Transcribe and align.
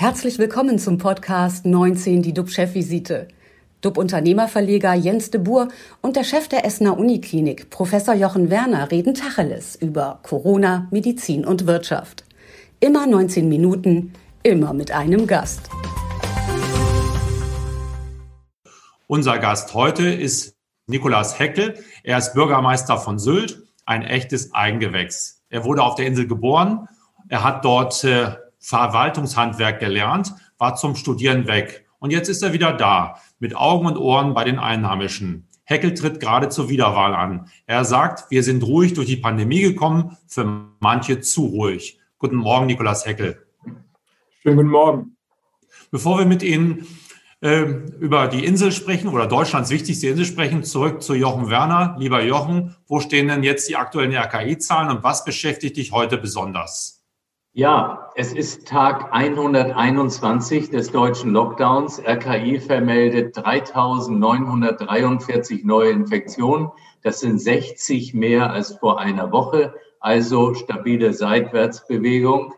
Herzlich 0.00 0.38
willkommen 0.38 0.78
zum 0.78 0.96
Podcast 0.96 1.66
19, 1.66 2.22
die 2.22 2.32
DUB-Chefvisite. 2.32 3.26
DUB-Unternehmerverleger 3.80 4.94
Jens 4.94 5.32
de 5.32 5.40
Boer 5.40 5.66
und 6.02 6.14
der 6.14 6.22
Chef 6.22 6.46
der 6.46 6.64
Essener 6.64 6.96
Uniklinik, 6.96 7.68
Professor 7.70 8.14
Jochen 8.14 8.48
Werner, 8.48 8.92
reden 8.92 9.14
Tacheles 9.14 9.74
über 9.74 10.20
Corona, 10.22 10.86
Medizin 10.92 11.44
und 11.44 11.66
Wirtschaft. 11.66 12.24
Immer 12.78 13.08
19 13.08 13.48
Minuten, 13.48 14.12
immer 14.44 14.72
mit 14.72 14.92
einem 14.92 15.26
Gast. 15.26 15.68
Unser 19.08 19.40
Gast 19.40 19.74
heute 19.74 20.08
ist 20.08 20.54
Nikolaus 20.86 21.40
Heckel. 21.40 21.74
Er 22.04 22.18
ist 22.18 22.34
Bürgermeister 22.34 22.98
von 22.98 23.18
Sylt, 23.18 23.64
ein 23.84 24.04
echtes 24.04 24.54
Eigengewächs. 24.54 25.42
Er 25.48 25.64
wurde 25.64 25.82
auf 25.82 25.96
der 25.96 26.06
Insel 26.06 26.28
geboren. 26.28 26.86
Er 27.28 27.42
hat 27.42 27.64
dort 27.64 28.04
äh, 28.04 28.36
Verwaltungshandwerk 28.60 29.80
gelernt, 29.80 30.34
war 30.58 30.74
zum 30.76 30.94
Studieren 30.96 31.46
weg. 31.46 31.86
Und 31.98 32.10
jetzt 32.10 32.28
ist 32.28 32.42
er 32.42 32.52
wieder 32.52 32.72
da, 32.72 33.20
mit 33.38 33.56
Augen 33.56 33.86
und 33.86 33.96
Ohren 33.96 34.34
bei 34.34 34.44
den 34.44 34.58
Einheimischen. 34.58 35.48
Heckel 35.64 35.94
tritt 35.94 36.20
gerade 36.20 36.48
zur 36.48 36.70
Wiederwahl 36.70 37.14
an. 37.14 37.50
Er 37.66 37.84
sagt, 37.84 38.30
wir 38.30 38.42
sind 38.42 38.62
ruhig 38.62 38.94
durch 38.94 39.06
die 39.06 39.16
Pandemie 39.16 39.60
gekommen, 39.60 40.16
für 40.26 40.70
manche 40.80 41.20
zu 41.20 41.46
ruhig. 41.46 42.00
Guten 42.18 42.36
Morgen, 42.36 42.66
Nikolaus 42.66 43.04
Heckel. 43.04 43.46
Schönen 44.42 44.56
guten 44.56 44.70
Morgen. 44.70 45.16
Bevor 45.90 46.18
wir 46.18 46.24
mit 46.24 46.42
Ihnen 46.42 46.86
äh, 47.40 47.60
über 47.60 48.28
die 48.28 48.44
Insel 48.44 48.72
sprechen 48.72 49.08
oder 49.08 49.26
Deutschlands 49.26 49.70
wichtigste 49.70 50.08
Insel 50.08 50.24
sprechen, 50.24 50.64
zurück 50.64 51.02
zu 51.02 51.14
Jochen 51.14 51.50
Werner. 51.50 51.96
Lieber 51.98 52.22
Jochen, 52.24 52.74
wo 52.86 53.00
stehen 53.00 53.28
denn 53.28 53.42
jetzt 53.42 53.68
die 53.68 53.76
aktuellen 53.76 54.14
RKI-Zahlen 54.14 54.90
und 54.90 55.04
was 55.04 55.24
beschäftigt 55.24 55.76
dich 55.76 55.92
heute 55.92 56.18
besonders? 56.18 56.97
Ja, 57.58 58.10
es 58.14 58.32
ist 58.34 58.68
Tag 58.68 59.08
121 59.10 60.70
des 60.70 60.92
deutschen 60.92 61.32
Lockdowns. 61.32 61.98
RKI 61.98 62.60
vermeldet 62.60 63.36
3.943 63.36 65.66
neue 65.66 65.90
Infektionen. 65.90 66.70
Das 67.02 67.18
sind 67.18 67.40
60 67.40 68.14
mehr 68.14 68.52
als 68.52 68.76
vor 68.76 69.00
einer 69.00 69.32
Woche, 69.32 69.74
also 69.98 70.54
stabile 70.54 71.12
Seitwärtsbewegung. 71.12 72.54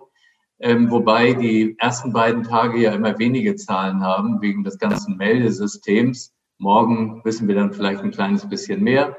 Ähm, 0.59 0.91
wobei 0.91 1.33
die 1.33 1.77
ersten 1.79 2.13
beiden 2.13 2.43
Tage 2.43 2.83
ja 2.83 2.93
immer 2.93 3.19
wenige 3.19 3.57
Zahlen 3.57 4.03
haben 4.03 4.43
wegen 4.43 4.65
des 4.65 4.79
ganzen 4.79 5.17
Meldesystems. 5.17 6.35
Morgen 6.59 7.25
wissen 7.25 7.49
wir 7.49 7.55
dann 7.55 7.73
vielleicht 7.73 8.03
ein 8.03 8.11
kleines 8.11 8.47
bisschen 8.47 8.83
mehr. 8.83 9.17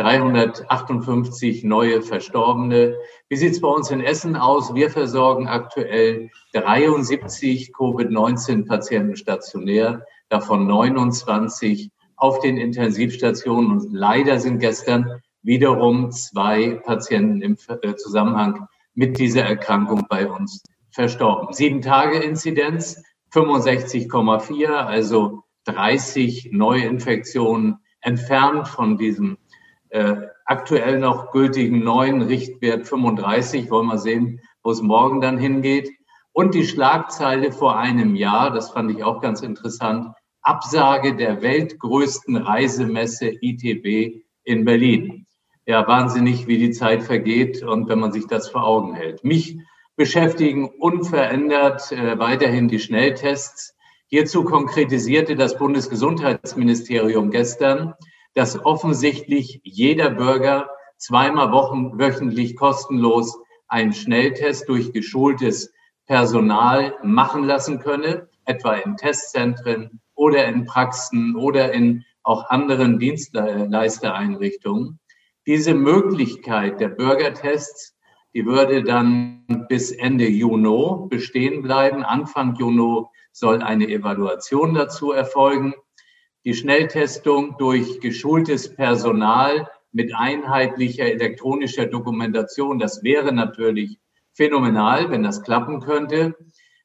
358 0.00 1.62
neue 1.62 2.00
Verstorbene. 2.00 2.96
Wie 3.28 3.36
sieht 3.36 3.52
es 3.52 3.60
bei 3.60 3.68
uns 3.68 3.90
in 3.90 4.00
Essen 4.00 4.34
aus? 4.34 4.74
Wir 4.74 4.88
versorgen 4.88 5.46
aktuell 5.46 6.30
73 6.54 7.74
Covid-19-Patienten 7.74 9.16
stationär, 9.16 10.06
davon 10.30 10.66
29 10.66 11.90
auf 12.16 12.40
den 12.40 12.56
Intensivstationen. 12.56 13.70
Und 13.72 13.92
leider 13.92 14.38
sind 14.38 14.58
gestern 14.58 15.20
wiederum 15.42 16.10
zwei 16.12 16.80
Patienten 16.82 17.42
im 17.42 17.58
äh, 17.82 17.94
Zusammenhang 17.96 18.68
mit 18.94 19.18
dieser 19.18 19.42
Erkrankung 19.42 20.06
bei 20.08 20.26
uns 20.30 20.62
verstorben. 20.92 21.52
Sieben 21.52 21.82
Tage 21.82 22.18
Inzidenz, 22.18 23.02
65,4, 23.32 24.66
also 24.66 25.42
30 25.64 26.48
Neuinfektionen 26.52 27.80
entfernt 28.00 28.66
von 28.66 28.96
diesem 28.96 29.36
äh, 29.90 30.16
aktuell 30.44 30.98
noch 30.98 31.30
gültigen 31.32 31.84
neuen 31.84 32.22
Richtwert 32.22 32.86
35. 32.86 33.70
Wollen 33.70 33.86
wir 33.86 33.98
sehen, 33.98 34.40
wo 34.62 34.70
es 34.70 34.82
morgen 34.82 35.20
dann 35.20 35.38
hingeht. 35.38 35.90
Und 36.32 36.54
die 36.54 36.64
Schlagzeile 36.64 37.52
vor 37.52 37.76
einem 37.78 38.14
Jahr, 38.14 38.52
das 38.52 38.70
fand 38.70 38.90
ich 38.90 39.02
auch 39.02 39.20
ganz 39.20 39.42
interessant, 39.42 40.14
Absage 40.42 41.14
der 41.16 41.42
weltgrößten 41.42 42.36
Reisemesse 42.36 43.32
ITB 43.40 44.22
in 44.44 44.64
Berlin. 44.64 45.26
Ja, 45.66 45.86
wahnsinnig, 45.86 46.46
wie 46.46 46.58
die 46.58 46.70
Zeit 46.70 47.02
vergeht 47.02 47.62
und 47.62 47.88
wenn 47.88 47.98
man 47.98 48.12
sich 48.12 48.26
das 48.26 48.48
vor 48.48 48.64
Augen 48.64 48.94
hält. 48.94 49.22
Mich 49.22 49.58
beschäftigen 49.96 50.70
unverändert 50.78 51.92
äh, 51.92 52.18
weiterhin 52.18 52.68
die 52.68 52.78
Schnelltests. 52.78 53.76
Hierzu 54.06 54.44
konkretisierte 54.44 55.36
das 55.36 55.58
Bundesgesundheitsministerium 55.58 57.30
gestern, 57.30 57.94
dass 58.34 58.64
offensichtlich 58.64 59.60
jeder 59.64 60.10
Bürger 60.10 60.70
zweimal 60.96 61.52
wochen, 61.52 61.98
wöchentlich 61.98 62.56
kostenlos 62.56 63.38
einen 63.68 63.92
Schnelltest 63.92 64.68
durch 64.68 64.92
geschultes 64.92 65.72
Personal 66.06 66.96
machen 67.02 67.44
lassen 67.44 67.78
könne, 67.78 68.28
etwa 68.44 68.74
in 68.74 68.96
Testzentren 68.96 70.00
oder 70.14 70.46
in 70.46 70.66
Praxen 70.66 71.36
oder 71.36 71.72
in 71.72 72.04
auch 72.22 72.50
anderen 72.50 72.98
Dienstleistereinrichtungen. 72.98 74.98
Diese 75.46 75.74
Möglichkeit 75.74 76.80
der 76.80 76.88
Bürgertests, 76.88 77.96
die 78.34 78.44
würde 78.44 78.84
dann 78.84 79.66
bis 79.68 79.90
Ende 79.90 80.28
Juni 80.28 81.08
bestehen 81.08 81.62
bleiben. 81.62 82.04
Anfang 82.04 82.54
Juni 82.56 83.06
soll 83.32 83.62
eine 83.62 83.88
Evaluation 83.88 84.74
dazu 84.74 85.12
erfolgen 85.12 85.74
die 86.44 86.54
Schnelltestung 86.54 87.56
durch 87.58 88.00
geschultes 88.00 88.74
Personal 88.74 89.68
mit 89.92 90.14
einheitlicher 90.14 91.04
elektronischer 91.04 91.86
Dokumentation, 91.86 92.78
das 92.78 93.02
wäre 93.02 93.32
natürlich 93.32 93.98
phänomenal, 94.32 95.10
wenn 95.10 95.22
das 95.22 95.42
klappen 95.42 95.80
könnte, 95.80 96.36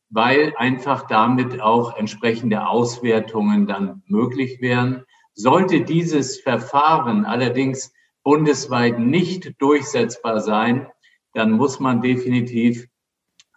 weil 0.09 0.53
einfach 0.57 1.07
damit 1.07 1.61
auch 1.61 1.97
entsprechende 1.97 2.67
Auswertungen 2.67 3.67
dann 3.67 4.03
möglich 4.07 4.59
wären. 4.61 5.03
Sollte 5.33 5.81
dieses 5.81 6.39
Verfahren 6.39 7.25
allerdings 7.25 7.93
bundesweit 8.23 8.99
nicht 8.99 9.61
durchsetzbar 9.61 10.41
sein, 10.41 10.87
dann 11.33 11.51
muss 11.51 11.79
man 11.79 12.01
definitiv 12.01 12.87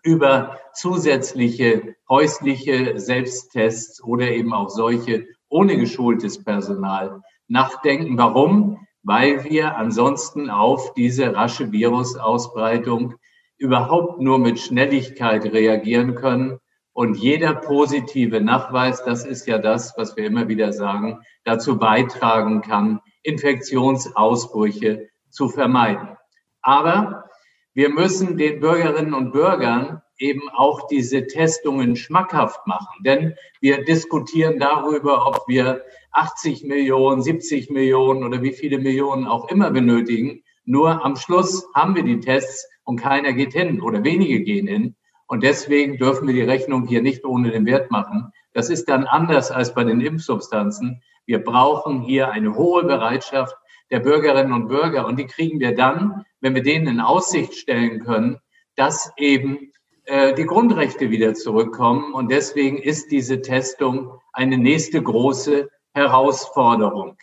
über 0.03 0.59
zusätzliche 0.75 1.97
häusliche 2.09 2.99
Selbsttests 2.99 4.03
oder 4.03 4.31
eben 4.31 4.53
auch 4.53 4.69
solche 4.69 5.27
ohne 5.49 5.77
geschultes 5.77 6.43
Personal 6.43 7.23
nachdenken. 7.49 8.19
Warum? 8.19 8.87
Weil 9.03 9.45
wir 9.45 9.77
ansonsten 9.77 10.51
auf 10.51 10.93
diese 10.95 11.35
rasche 11.35 11.73
Virusausbreitung 11.73 13.15
überhaupt 13.57 14.21
nur 14.21 14.39
mit 14.39 14.59
Schnelligkeit 14.59 15.45
reagieren 15.45 16.15
können. 16.15 16.59
Und 16.93 17.17
jeder 17.17 17.55
positive 17.55 18.41
Nachweis, 18.41 19.05
das 19.05 19.25
ist 19.25 19.47
ja 19.47 19.59
das, 19.59 19.95
was 19.97 20.17
wir 20.17 20.27
immer 20.27 20.49
wieder 20.49 20.73
sagen, 20.73 21.21
dazu 21.45 21.79
beitragen 21.79 22.61
kann, 22.61 23.01
Infektionsausbrüche 23.23 25.09
zu 25.31 25.49
vermeiden. 25.49 26.17
Aber 26.61 27.25
wir 27.73 27.91
müssen 27.91 28.37
den 28.37 28.59
Bürgerinnen 28.61 29.15
und 29.15 29.31
Bürgern 29.33 30.03
eben 30.19 30.49
auch 30.51 30.87
diese 30.89 31.27
Testungen 31.27 31.97
schmackhaft 31.97 32.67
machen. 32.67 33.03
Denn 33.05 33.35
wir 33.61 33.85
diskutieren 33.85 34.59
darüber, 34.59 35.27
ob 35.27 35.49
wir 35.49 35.83
80 36.13 36.65
Millionen, 36.65 37.23
70 37.23 37.71
Millionen 37.71 38.25
oder 38.25 38.43
wie 38.43 38.53
viele 38.53 38.79
Millionen 38.79 39.27
auch 39.27 39.49
immer 39.49 39.71
benötigen. 39.71 40.43
Nur 40.65 41.05
am 41.05 41.17
Schluss 41.17 41.67
haben 41.75 41.95
wir 41.95 42.03
die 42.03 42.21
Tests 42.21 42.69
und 42.85 43.01
keiner 43.01 43.33
geht 43.33 43.53
hin 43.53 43.81
oder 43.81 44.05
wenige 44.05 44.41
gehen 44.43 44.67
hin. 44.67 44.97
Und 45.27 45.43
deswegen 45.43 45.99
dürfen 45.99 46.27
wir 46.27 46.35
die 46.35 46.43
Rechnung 46.43 46.87
hier 46.87 47.03
nicht 47.03 47.25
ohne 47.25 47.51
den 47.51 47.67
Wert 47.67 47.91
machen. 47.91 48.33
Das 48.55 48.71
ist 48.71 48.89
dann 48.89 49.05
anders 49.05 49.51
als 49.51 49.75
bei 49.75 49.85
den 49.85 50.01
Impfsubstanzen. 50.01 51.03
Wir 51.27 51.45
brauchen 51.45 52.01
hier 52.01 52.31
eine 52.31 52.55
hohe 52.55 52.85
Bereitschaft 52.85 53.55
der 53.91 54.01
Bürgerinnen 54.01 54.53
und 54.53 54.69
Bürger. 54.69 55.07
Und 55.07 55.19
die 55.19 55.27
kriegen 55.27 55.61
wir 55.61 55.75
dann, 55.75 56.25
wenn 56.41 56.55
wir 56.55 56.63
denen 56.63 56.87
in 56.87 57.01
Aussicht 57.01 57.55
stellen 57.55 58.01
können, 58.01 58.39
dass 58.75 59.13
eben 59.17 59.73
die 60.09 60.47
Grundrechte 60.47 61.11
wieder 61.11 61.35
zurückkommen. 61.35 62.15
Und 62.15 62.31
deswegen 62.31 62.79
ist 62.79 63.11
diese 63.11 63.43
Testung 63.43 64.13
eine 64.33 64.57
nächste 64.57 65.03
große 65.03 65.69
Herausforderung. 65.93 67.19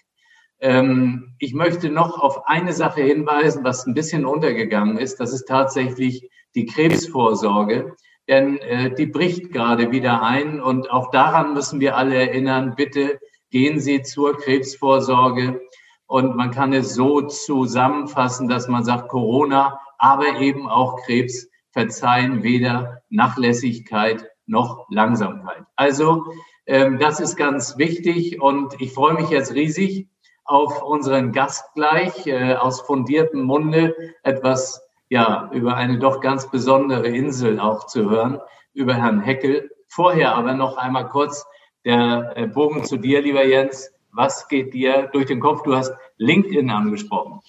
Ähm, 0.60 1.36
ich 1.40 1.54
möchte 1.54 1.90
noch 1.90 2.20
auf 2.20 2.48
eine 2.48 2.74
Sache 2.74 3.02
hinweisen, 3.02 3.64
was 3.64 3.86
ein 3.86 3.94
bisschen 3.94 4.26
untergegangen 4.26 4.98
ist. 4.98 5.20
Das 5.20 5.34
ist 5.34 5.46
tatsächlich 5.46 6.30
die 6.56 6.66
Krebsvorsorge. 6.66 7.96
Denn 8.28 8.58
äh, 8.58 8.94
die 8.94 9.06
bricht 9.06 9.52
gerade 9.52 9.92
wieder 9.92 10.22
ein. 10.24 10.62
Und 10.62 10.90
auch 10.90 11.12
daran 11.12 11.54
müssen 11.54 11.80
wir 11.80 11.98
alle 11.98 12.16
erinnern. 12.16 12.74
Bitte 12.76 13.20
gehen 13.52 13.80
Sie 13.80 14.02
zur 14.02 14.38
Krebsvorsorge. 14.38 15.62
Und 16.08 16.36
man 16.36 16.52
kann 16.52 16.74
es 16.74 16.94
so 16.94 17.22
zusammenfassen, 17.22 18.48
dass 18.48 18.68
man 18.68 18.84
sagt, 18.84 19.10
Corona, 19.10 19.80
aber 19.98 20.40
eben 20.40 20.68
auch 20.68 21.02
Krebs 21.04 21.48
verzeihen 21.76 22.42
weder 22.42 23.02
Nachlässigkeit 23.10 24.26
noch 24.48 24.88
Langsamkeit. 24.90 25.64
Also 25.76 26.26
ähm, 26.66 27.00
das 27.00 27.20
ist 27.20 27.36
ganz 27.36 27.78
wichtig 27.78 28.42
und 28.42 28.80
ich 28.80 28.94
freue 28.94 29.14
mich 29.14 29.30
jetzt 29.30 29.54
riesig 29.54 30.08
auf 30.46 30.82
unseren 30.82 31.34
Gast 31.34 31.66
gleich 31.76 32.28
äh, 32.28 32.54
aus 32.54 32.82
fundiertem 32.82 33.42
Munde 33.42 33.94
etwas 34.24 34.82
ja 35.10 35.50
über 35.54 35.76
eine 35.76 36.00
doch 36.00 36.22
ganz 36.22 36.50
besondere 36.50 37.08
Insel 37.08 37.60
auch 37.60 37.88
zu 37.88 38.10
hören, 38.10 38.40
über 38.74 38.96
Herrn 38.96 39.20
Heckel. 39.20 39.70
Vorher 39.90 40.36
aber 40.36 40.54
noch 40.54 40.78
einmal 40.78 41.10
kurz 41.10 41.46
der 41.84 42.34
äh, 42.36 42.48
Bogen 42.48 42.86
zu 42.86 42.98
dir, 42.98 43.22
lieber 43.22 43.46
Jens. 43.46 43.92
Was 44.14 44.48
geht 44.48 44.74
dir 44.74 45.10
durch 45.12 45.26
den 45.26 45.42
Kopf? 45.42 45.64
Du 45.64 45.76
hast 45.76 45.94
LinkedIn 46.18 46.70
angesprochen. 46.70 47.42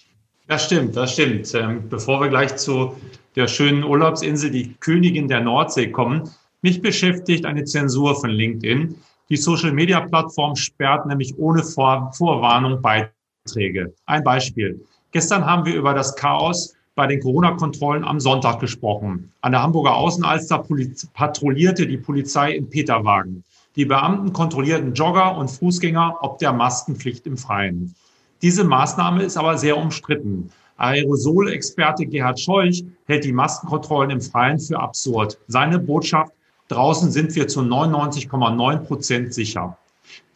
Das 0.49 0.64
stimmt, 0.64 0.96
das 0.96 1.12
stimmt. 1.12 1.55
Ähm, 1.55 1.88
bevor 1.88 2.20
wir 2.20 2.29
gleich 2.29 2.56
zu 2.56 2.96
der 3.36 3.48
schönen 3.48 3.84
Urlaubsinsel, 3.84 4.50
die 4.50 4.74
Königin 4.80 5.28
der 5.28 5.40
Nordsee 5.40 5.90
kommen, 5.90 6.30
mich 6.62 6.80
beschäftigt 6.80 7.44
eine 7.44 7.64
Zensur 7.64 8.18
von 8.18 8.30
LinkedIn. 8.30 8.96
Die 9.28 9.36
Social-Media-Plattform 9.36 10.56
sperrt 10.56 11.06
nämlich 11.06 11.38
ohne 11.38 11.62
Vor 11.62 12.10
Vorwarnung 12.16 12.80
Beiträge. 12.80 13.92
Ein 14.06 14.24
Beispiel. 14.24 14.80
Gestern 15.12 15.44
haben 15.44 15.64
wir 15.66 15.74
über 15.74 15.94
das 15.94 16.16
Chaos 16.16 16.74
bei 16.94 17.06
den 17.06 17.20
Corona-Kontrollen 17.20 18.04
am 18.04 18.20
Sonntag 18.20 18.58
gesprochen. 18.58 19.30
An 19.42 19.52
der 19.52 19.62
Hamburger 19.62 19.94
Außenalster 19.94 20.66
patrouillierte 21.12 21.86
die 21.86 21.98
Polizei 21.98 22.52
in 22.52 22.70
Peterwagen. 22.70 23.44
Die 23.76 23.84
Beamten 23.84 24.32
kontrollierten 24.32 24.94
Jogger 24.94 25.36
und 25.36 25.50
Fußgänger 25.50 26.16
ob 26.22 26.38
der 26.38 26.54
Maskenpflicht 26.54 27.26
im 27.26 27.36
Freien. 27.36 27.94
Diese 28.40 28.64
Maßnahme 28.64 29.22
ist 29.22 29.36
aber 29.36 29.58
sehr 29.58 29.76
umstritten. 29.76 30.50
Aerosol-Experte 30.76 32.06
Gerhard 32.06 32.38
Scheuch 32.40 32.84
hält 33.06 33.25
die 33.25 33.32
Maskenkontrollen 33.32 34.11
im 34.11 34.20
Freien 34.20 34.58
für 34.58 34.78
absurd. 34.78 35.38
Seine 35.49 35.78
Botschaft, 35.78 36.32
draußen 36.69 37.11
sind 37.11 37.34
wir 37.34 37.49
zu 37.49 37.61
99,9 37.61 38.78
Prozent 38.78 39.34
sicher. 39.34 39.76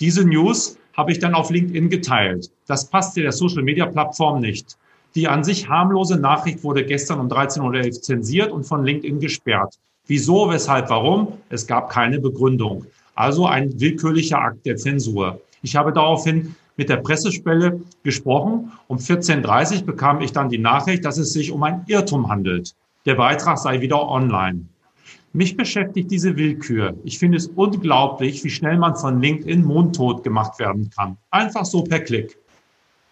Diese 0.01 0.25
News 0.25 0.79
habe 0.97 1.13
ich 1.13 1.19
dann 1.19 1.35
auf 1.35 1.51
LinkedIn 1.51 1.89
geteilt. 1.89 2.51
Das 2.67 2.89
passte 2.89 3.23
der 3.23 3.33
Social-Media-Plattform 3.33 4.41
nicht. 4.41 4.77
Die 5.15 5.29
an 5.29 5.43
sich 5.45 5.69
harmlose 5.69 6.17
Nachricht 6.19 6.63
wurde 6.63 6.85
gestern 6.85 7.21
um 7.21 7.29
13.11 7.29 7.87
Uhr 7.87 7.93
zensiert 8.03 8.53
und 8.53 8.65
von 8.65 8.85
LinkedIn 8.85 9.19
gesperrt. 9.19 9.75
Wieso, 10.07 10.49
weshalb, 10.51 10.89
warum? 10.91 11.35
Es 11.49 11.67
gab 11.67 11.91
keine 11.91 12.21
Begründung. 12.21 12.87
Also 13.15 13.47
ein 13.47 13.79
willkürlicher 13.81 14.39
Akt 14.39 14.67
der 14.67 14.77
Zensur. 14.77 15.41
Ich 15.63 15.77
habe 15.77 15.93
daraufhin 15.93 16.55
mit 16.81 16.89
der 16.89 16.97
Pressespelle 16.97 17.79
gesprochen. 18.05 18.73
Um 18.89 18.97
14.30 18.97 19.81
Uhr 19.81 19.87
bekam 19.89 20.23
ich 20.23 20.33
dann 20.33 20.49
die 20.49 20.57
Nachricht, 20.57 21.05
dass 21.05 21.19
es 21.19 21.35
sich 21.35 21.53
um 21.53 21.63
ein 21.63 21.85
Irrtum 21.89 22.31
handelt. 22.31 22.75
Der 23.05 23.17
Beitrag 23.17 23.59
sei 23.59 23.83
wieder 23.83 24.09
online. 24.09 24.65
Mich 25.35 25.59
beschäftigt 25.59 26.11
diese 26.11 26.39
Willkür. 26.39 26.95
Ich 27.05 27.19
finde 27.19 27.37
es 27.37 27.49
unglaublich, 27.49 28.43
wie 28.45 28.49
schnell 28.49 28.79
man 28.79 28.97
von 28.97 29.21
LinkedIn 29.21 29.63
mundtot 29.63 30.25
gemacht 30.25 30.59
werden 30.59 30.89
kann. 30.89 31.19
Einfach 31.31 31.67
so 31.67 31.85
per 31.85 32.01
Klick. 32.01 32.39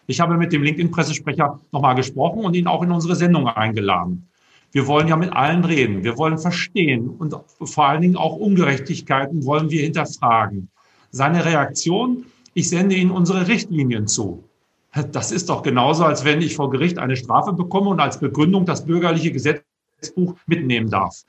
Ich 0.07 0.19
habe 0.19 0.39
mit 0.39 0.51
dem 0.51 0.63
LinkedIn-Pressesprecher 0.63 1.61
nochmal 1.71 1.95
gesprochen 1.95 2.47
und 2.47 2.57
ihn 2.57 2.69
auch 2.69 2.83
in 2.83 2.91
unsere 2.91 3.17
Sendung 3.17 3.49
eingeladen. 3.49 4.27
Wir 4.73 4.87
wollen 4.87 5.09
ja 5.09 5.17
mit 5.17 5.35
allen 5.35 5.67
reden. 5.67 6.05
Wir 6.05 6.17
wollen 6.17 6.39
verstehen 6.39 7.11
und 7.11 7.37
vor 7.65 7.87
allen 7.87 8.01
Dingen 8.01 8.17
auch 8.17 8.35
Ungerechtigkeiten 8.37 9.45
wollen 9.45 9.69
wir 9.69 9.83
hinterfragen. 9.83 10.71
Seine 11.11 11.45
Reaktion, 11.45 12.25
ich 12.59 12.69
sende 12.69 12.97
Ihnen 12.97 13.13
unsere 13.13 13.47
Richtlinien 13.47 14.09
zu. 14.09 14.43
Das 15.13 15.31
ist 15.31 15.49
doch 15.49 15.63
genauso, 15.63 16.05
als 16.05 16.25
wenn 16.25 16.43
ich 16.43 16.57
vor 16.57 16.71
Gericht 16.71 16.99
eine 16.99 17.17
Strafe 17.17 17.53
bekomme 17.53 17.91
und 17.91 18.01
als 18.01 18.19
Begründung 18.19 18.67
das 18.67 18.85
bürgerliche 18.85 19.31
Gesetzbuch 19.31 20.35
mitnehmen 20.47 20.91
darf. 20.91 21.23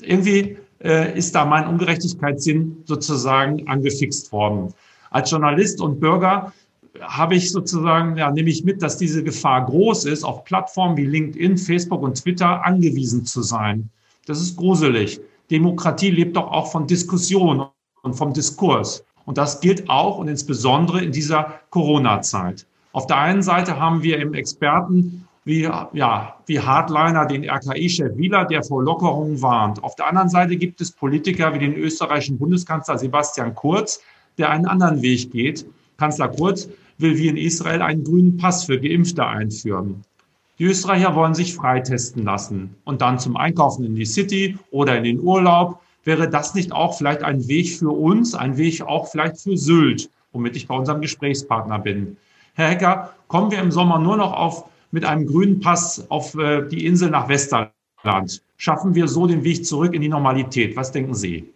Irgendwie 0.00 0.56
äh, 0.82 1.18
ist 1.18 1.34
da 1.34 1.44
mein 1.44 1.68
Ungerechtigkeitssinn 1.68 2.78
sozusagen 2.86 3.68
angefixt 3.68 4.32
worden. 4.32 4.72
Als 5.10 5.30
Journalist 5.30 5.82
und 5.82 6.00
Bürger 6.00 6.54
habe 6.98 7.34
ich 7.34 7.52
sozusagen, 7.52 8.16
ja, 8.16 8.30
nehme 8.30 8.48
ich 8.48 8.64
mit, 8.64 8.80
dass 8.80 8.96
diese 8.96 9.22
Gefahr 9.22 9.66
groß 9.66 10.06
ist, 10.06 10.24
auf 10.24 10.44
Plattformen 10.44 10.96
wie 10.96 11.04
LinkedIn, 11.04 11.58
Facebook 11.58 12.02
und 12.02 12.14
Twitter 12.14 12.64
angewiesen 12.64 13.26
zu 13.26 13.42
sein. 13.42 13.90
Das 14.24 14.40
ist 14.40 14.56
gruselig. 14.56 15.20
Demokratie 15.50 16.10
lebt 16.10 16.36
doch 16.36 16.50
auch 16.50 16.72
von 16.72 16.86
Diskussion 16.86 17.66
und 18.02 18.14
vom 18.14 18.32
Diskurs. 18.32 19.04
Und 19.26 19.38
das 19.38 19.60
gilt 19.60 19.88
auch 19.88 20.18
und 20.18 20.28
insbesondere 20.28 21.02
in 21.02 21.12
dieser 21.12 21.60
Corona-Zeit. 21.70 22.66
Auf 22.92 23.06
der 23.06 23.18
einen 23.18 23.42
Seite 23.42 23.78
haben 23.78 24.02
wir 24.02 24.18
im 24.18 24.34
Experten 24.34 25.26
wie, 25.44 25.62
ja, 25.92 26.36
wie 26.46 26.60
Hardliner 26.60 27.26
den 27.26 27.48
RKI-Chef 27.48 28.16
Wieler, 28.16 28.44
der 28.44 28.62
vor 28.62 28.82
Lockerungen 28.82 29.42
warnt. 29.42 29.82
Auf 29.82 29.94
der 29.96 30.06
anderen 30.06 30.28
Seite 30.28 30.56
gibt 30.56 30.80
es 30.80 30.90
Politiker 30.90 31.52
wie 31.54 31.58
den 31.58 31.74
österreichischen 31.74 32.38
Bundeskanzler 32.38 32.98
Sebastian 32.98 33.54
Kurz, 33.54 34.00
der 34.38 34.50
einen 34.50 34.66
anderen 34.66 35.02
Weg 35.02 35.30
geht. 35.32 35.66
Kanzler 35.98 36.28
Kurz 36.28 36.68
will 36.98 37.18
wie 37.18 37.28
in 37.28 37.36
Israel 37.36 37.82
einen 37.82 38.04
grünen 38.04 38.36
Pass 38.36 38.64
für 38.64 38.80
Geimpfte 38.80 39.26
einführen. 39.26 40.04
Die 40.58 40.64
Österreicher 40.64 41.14
wollen 41.14 41.34
sich 41.34 41.54
freitesten 41.54 42.24
lassen 42.24 42.76
und 42.84 43.02
dann 43.02 43.18
zum 43.18 43.36
Einkaufen 43.36 43.84
in 43.84 43.96
die 43.96 44.06
City 44.06 44.56
oder 44.70 44.96
in 44.96 45.04
den 45.04 45.20
Urlaub. 45.20 45.80
Wäre 46.04 46.28
das 46.28 46.54
nicht 46.54 46.72
auch 46.72 46.96
vielleicht 46.96 47.22
ein 47.22 47.48
Weg 47.48 47.70
für 47.78 47.90
uns, 47.90 48.34
ein 48.34 48.56
Weg 48.58 48.82
auch 48.82 49.10
vielleicht 49.10 49.40
für 49.40 49.56
Sylt, 49.56 50.10
womit 50.32 50.54
ich 50.56 50.68
bei 50.68 50.76
unserem 50.76 51.00
Gesprächspartner 51.00 51.78
bin? 51.78 52.16
Herr 52.54 52.68
Hecker, 52.68 53.14
kommen 53.26 53.50
wir 53.50 53.58
im 53.58 53.72
Sommer 53.72 53.98
nur 53.98 54.16
noch 54.16 54.32
auf, 54.32 54.68
mit 54.90 55.04
einem 55.04 55.26
grünen 55.26 55.60
Pass 55.60 56.08
auf 56.10 56.34
äh, 56.36 56.68
die 56.68 56.86
Insel 56.86 57.10
nach 57.10 57.28
Westerland? 57.28 58.42
Schaffen 58.56 58.94
wir 58.94 59.08
so 59.08 59.26
den 59.26 59.42
Weg 59.42 59.66
zurück 59.66 59.94
in 59.94 60.02
die 60.02 60.08
Normalität? 60.08 60.76
Was 60.76 60.92
denken 60.92 61.14
Sie? 61.14 61.52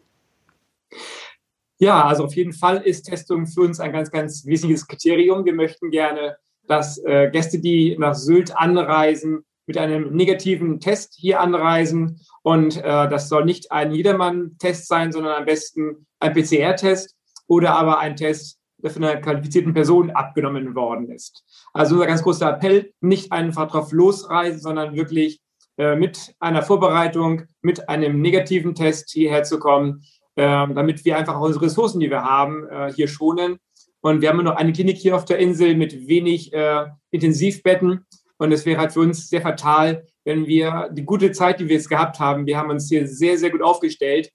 Ja, 1.79 2.05
also 2.05 2.25
auf 2.25 2.35
jeden 2.35 2.53
Fall 2.53 2.79
ist 2.79 3.03
Testung 3.03 3.47
für 3.47 3.61
uns 3.61 3.79
ein 3.79 3.93
ganz, 3.93 4.11
ganz 4.11 4.45
wesentliches 4.45 4.87
Kriterium. 4.89 5.45
Wir 5.45 5.55
möchten 5.55 5.91
gerne, 5.91 6.37
dass 6.67 6.99
äh, 6.99 7.31
Gäste, 7.31 7.61
die 7.61 7.97
nach 7.99 8.15
Sylt 8.15 8.56
anreisen, 8.56 9.45
mit 9.69 9.79
einem 9.79 10.11
negativen 10.17 10.81
Test 10.81 11.15
hier 11.17 11.41
anreisen. 11.41 12.20
Und 12.43 12.79
äh, 12.79 13.09
das 13.09 13.29
soll 13.29 13.44
nicht 13.44 13.70
ein 13.70 13.93
Jedermann-Test 13.93 14.88
sein, 14.88 15.12
sondern 15.12 15.35
am 15.35 15.44
besten 15.44 16.06
ein 16.19 16.32
PCR-Test 16.32 17.15
oder 17.47 17.76
aber 17.76 17.99
ein 17.99 18.17
Test, 18.17 18.59
der 18.79 18.91
von 18.91 19.05
einer 19.05 19.20
qualifizierten 19.20 19.75
Person 19.75 20.11
abgenommen 20.11 20.75
worden 20.75 21.11
ist. 21.11 21.44
Also 21.75 21.94
unser 21.94 22.06
ganz 22.06 22.23
großer 22.23 22.49
Appell, 22.49 22.93
nicht 23.00 23.31
einfach 23.31 23.69
drauf 23.69 23.93
losreisen, 23.93 24.59
sondern 24.59 24.94
wirklich 24.94 25.41
äh, 25.76 25.97
mit 25.97 26.35
einer 26.41 26.62
Vorbereitung, 26.62 27.43
mit 27.61 27.88
einem 27.91 28.23
negativen 28.23 28.75
Test 28.75 29.11
hierher 29.11 29.43
zu 29.43 29.59
kommen, 29.59 30.03
ähm, 30.37 30.75
damit 30.75 31.05
wir 31.05 31.19
einfach 31.19 31.38
unsere 31.38 31.67
Ressourcen, 31.67 32.00
die 32.00 32.11
wir 32.11 32.23
haben, 32.23 32.67
äh, 32.69 32.93
hier 32.93 33.06
schonen. 33.06 33.59
Und 34.00 34.23
wir 34.23 34.31
haben 34.31 34.37
nur 34.37 34.44
noch 34.44 34.56
eine 34.56 34.73
Klinik 34.73 34.97
hier 34.97 35.14
auf 35.14 35.26
der 35.26 35.38
Insel 35.38 35.76
mit 35.76 36.09
wenig 36.09 36.53
äh, 36.55 36.87
Intensivbetten. 37.11 38.06
Und 38.38 38.52
es 38.52 38.64
wäre 38.64 38.81
halt 38.81 38.93
für 38.93 39.00
uns 39.00 39.29
sehr 39.29 39.43
fatal, 39.43 40.06
wenn 40.25 40.46
wir 40.46 40.90
die 40.93 41.05
gute 41.05 41.32
Zeit, 41.32 41.61
die 41.61 41.69
wir 41.69 41.76
jetzt 41.76 41.88
gehabt 41.88 42.20
haben, 42.20 42.46
wir 42.46 42.56
haben 42.56 42.70
uns 42.70 42.88
hier 42.88 43.06
sehr, 43.06 43.37
sehr 43.37 43.50
gut 43.50 43.62
aufgestellt, 43.62 44.30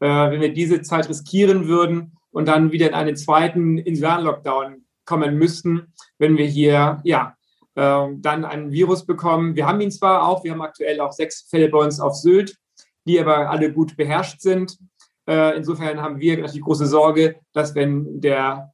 äh, 0.00 0.06
wenn 0.06 0.40
wir 0.40 0.52
diese 0.52 0.80
Zeit 0.82 1.08
riskieren 1.08 1.66
würden 1.66 2.16
und 2.30 2.46
dann 2.46 2.72
wieder 2.72 2.88
in 2.88 2.94
einen 2.94 3.16
zweiten 3.16 3.78
insularen 3.78 4.24
Lockdown 4.24 4.84
kommen 5.04 5.36
müssten, 5.36 5.92
wenn 6.18 6.36
wir 6.36 6.46
hier, 6.46 7.00
ja, 7.02 7.34
äh, 7.74 8.08
dann 8.16 8.44
ein 8.44 8.70
Virus 8.70 9.06
bekommen. 9.06 9.56
Wir 9.56 9.66
haben 9.66 9.80
ihn 9.80 9.90
zwar 9.90 10.28
auch, 10.28 10.44
wir 10.44 10.52
haben 10.52 10.62
aktuell 10.62 11.00
auch 11.00 11.12
sechs 11.12 11.48
Fälle 11.48 11.68
bei 11.68 11.78
uns 11.78 11.98
auf 11.98 12.14
Sylt, 12.14 12.56
die 13.06 13.18
aber 13.18 13.50
alle 13.50 13.72
gut 13.72 13.96
beherrscht 13.96 14.40
sind. 14.40 14.78
Äh, 15.26 15.56
insofern 15.56 16.00
haben 16.00 16.20
wir 16.20 16.36
natürlich 16.36 16.62
große 16.62 16.86
Sorge, 16.86 17.36
dass 17.52 17.74
wenn 17.74 18.20
der 18.20 18.72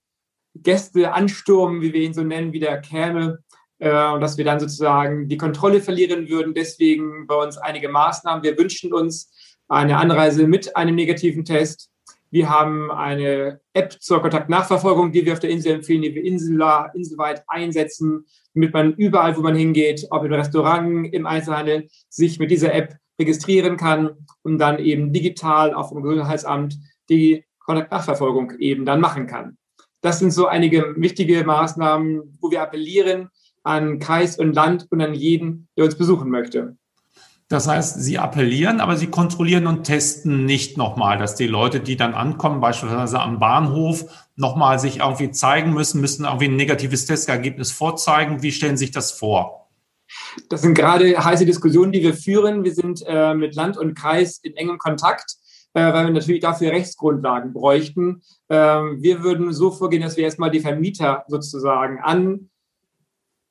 Gästeansturm, 0.56 1.80
wie 1.80 1.92
wir 1.92 2.00
ihn 2.00 2.14
so 2.14 2.22
nennen, 2.22 2.52
wieder 2.52 2.78
käme, 2.78 3.38
äh, 3.78 3.88
dass 3.88 4.38
wir 4.38 4.44
dann 4.44 4.60
sozusagen 4.60 5.28
die 5.28 5.36
Kontrolle 5.36 5.80
verlieren 5.80 6.28
würden. 6.28 6.54
Deswegen 6.54 7.26
bei 7.26 7.34
uns 7.34 7.58
einige 7.58 7.88
Maßnahmen. 7.88 8.42
Wir 8.42 8.56
wünschen 8.56 8.92
uns 8.92 9.32
eine 9.68 9.96
Anreise 9.96 10.46
mit 10.46 10.76
einem 10.76 10.94
negativen 10.94 11.44
Test. 11.44 11.90
Wir 12.30 12.50
haben 12.50 12.90
eine 12.90 13.60
App 13.74 13.96
zur 14.00 14.20
Kontaktnachverfolgung, 14.20 15.12
die 15.12 15.24
wir 15.24 15.34
auf 15.34 15.40
der 15.40 15.50
Insel 15.50 15.74
empfehlen, 15.74 16.02
die 16.02 16.14
wir 16.14 16.24
insular, 16.24 16.92
inselweit 16.94 17.44
einsetzen, 17.46 18.26
damit 18.54 18.72
man 18.72 18.94
überall, 18.94 19.36
wo 19.36 19.40
man 19.40 19.54
hingeht, 19.54 20.06
ob 20.10 20.24
im 20.24 20.32
Restaurant, 20.32 21.14
im 21.14 21.26
Einzelhandel, 21.26 21.88
sich 22.08 22.40
mit 22.40 22.50
dieser 22.50 22.74
App 22.74 22.96
registrieren 23.20 23.76
kann 23.76 24.26
und 24.42 24.58
dann 24.58 24.80
eben 24.80 25.12
digital 25.12 25.72
auf 25.74 25.90
dem 25.90 26.02
Gesundheitsamt 26.02 26.76
die 27.08 27.44
Kontaktnachverfolgung 27.60 28.58
eben 28.58 28.84
dann 28.84 29.00
machen 29.00 29.26
kann. 29.26 29.56
Das 30.00 30.18
sind 30.18 30.32
so 30.32 30.46
einige 30.46 30.94
wichtige 30.96 31.44
Maßnahmen, 31.44 32.36
wo 32.40 32.50
wir 32.50 32.62
appellieren 32.62 33.30
an 33.64 33.98
Kreis 33.98 34.38
und 34.38 34.54
Land 34.54 34.86
und 34.90 35.00
an 35.00 35.14
jeden, 35.14 35.68
der 35.76 35.86
uns 35.86 35.96
besuchen 35.96 36.30
möchte. 36.30 36.76
Das 37.48 37.68
heißt, 37.68 38.02
Sie 38.02 38.18
appellieren, 38.18 38.80
aber 38.80 38.96
Sie 38.96 39.08
kontrollieren 39.08 39.66
und 39.66 39.84
testen 39.84 40.46
nicht 40.46 40.78
nochmal, 40.78 41.18
dass 41.18 41.34
die 41.34 41.46
Leute, 41.46 41.80
die 41.80 41.96
dann 41.96 42.14
ankommen, 42.14 42.60
beispielsweise 42.60 43.20
am 43.20 43.38
Bahnhof, 43.38 44.06
nochmal 44.34 44.78
sich 44.78 45.00
irgendwie 45.00 45.30
zeigen 45.30 45.74
müssen, 45.74 46.00
müssen 46.00 46.24
irgendwie 46.24 46.48
ein 46.48 46.56
negatives 46.56 47.04
Testergebnis 47.04 47.70
vorzeigen. 47.70 48.42
Wie 48.42 48.52
stellen 48.52 48.76
Sie 48.76 48.86
sich 48.86 48.94
das 48.94 49.12
vor? 49.12 49.68
Das 50.48 50.62
sind 50.62 50.74
gerade 50.74 51.22
heiße 51.22 51.44
Diskussionen, 51.44 51.92
die 51.92 52.02
wir 52.02 52.14
führen. 52.14 52.64
Wir 52.64 52.74
sind 52.74 53.04
äh, 53.06 53.34
mit 53.34 53.54
Land 53.54 53.76
und 53.76 53.94
Kreis 53.94 54.38
in 54.38 54.56
engem 54.56 54.78
Kontakt, 54.78 55.36
äh, 55.74 55.92
weil 55.92 56.06
wir 56.06 56.12
natürlich 56.12 56.40
dafür 56.40 56.72
Rechtsgrundlagen 56.72 57.52
bräuchten. 57.52 58.22
Ähm, 58.48 59.02
wir 59.02 59.22
würden 59.22 59.52
so 59.52 59.70
vorgehen, 59.70 60.02
dass 60.02 60.16
wir 60.16 60.24
erstmal 60.24 60.50
die 60.50 60.60
Vermieter 60.60 61.24
sozusagen 61.28 61.98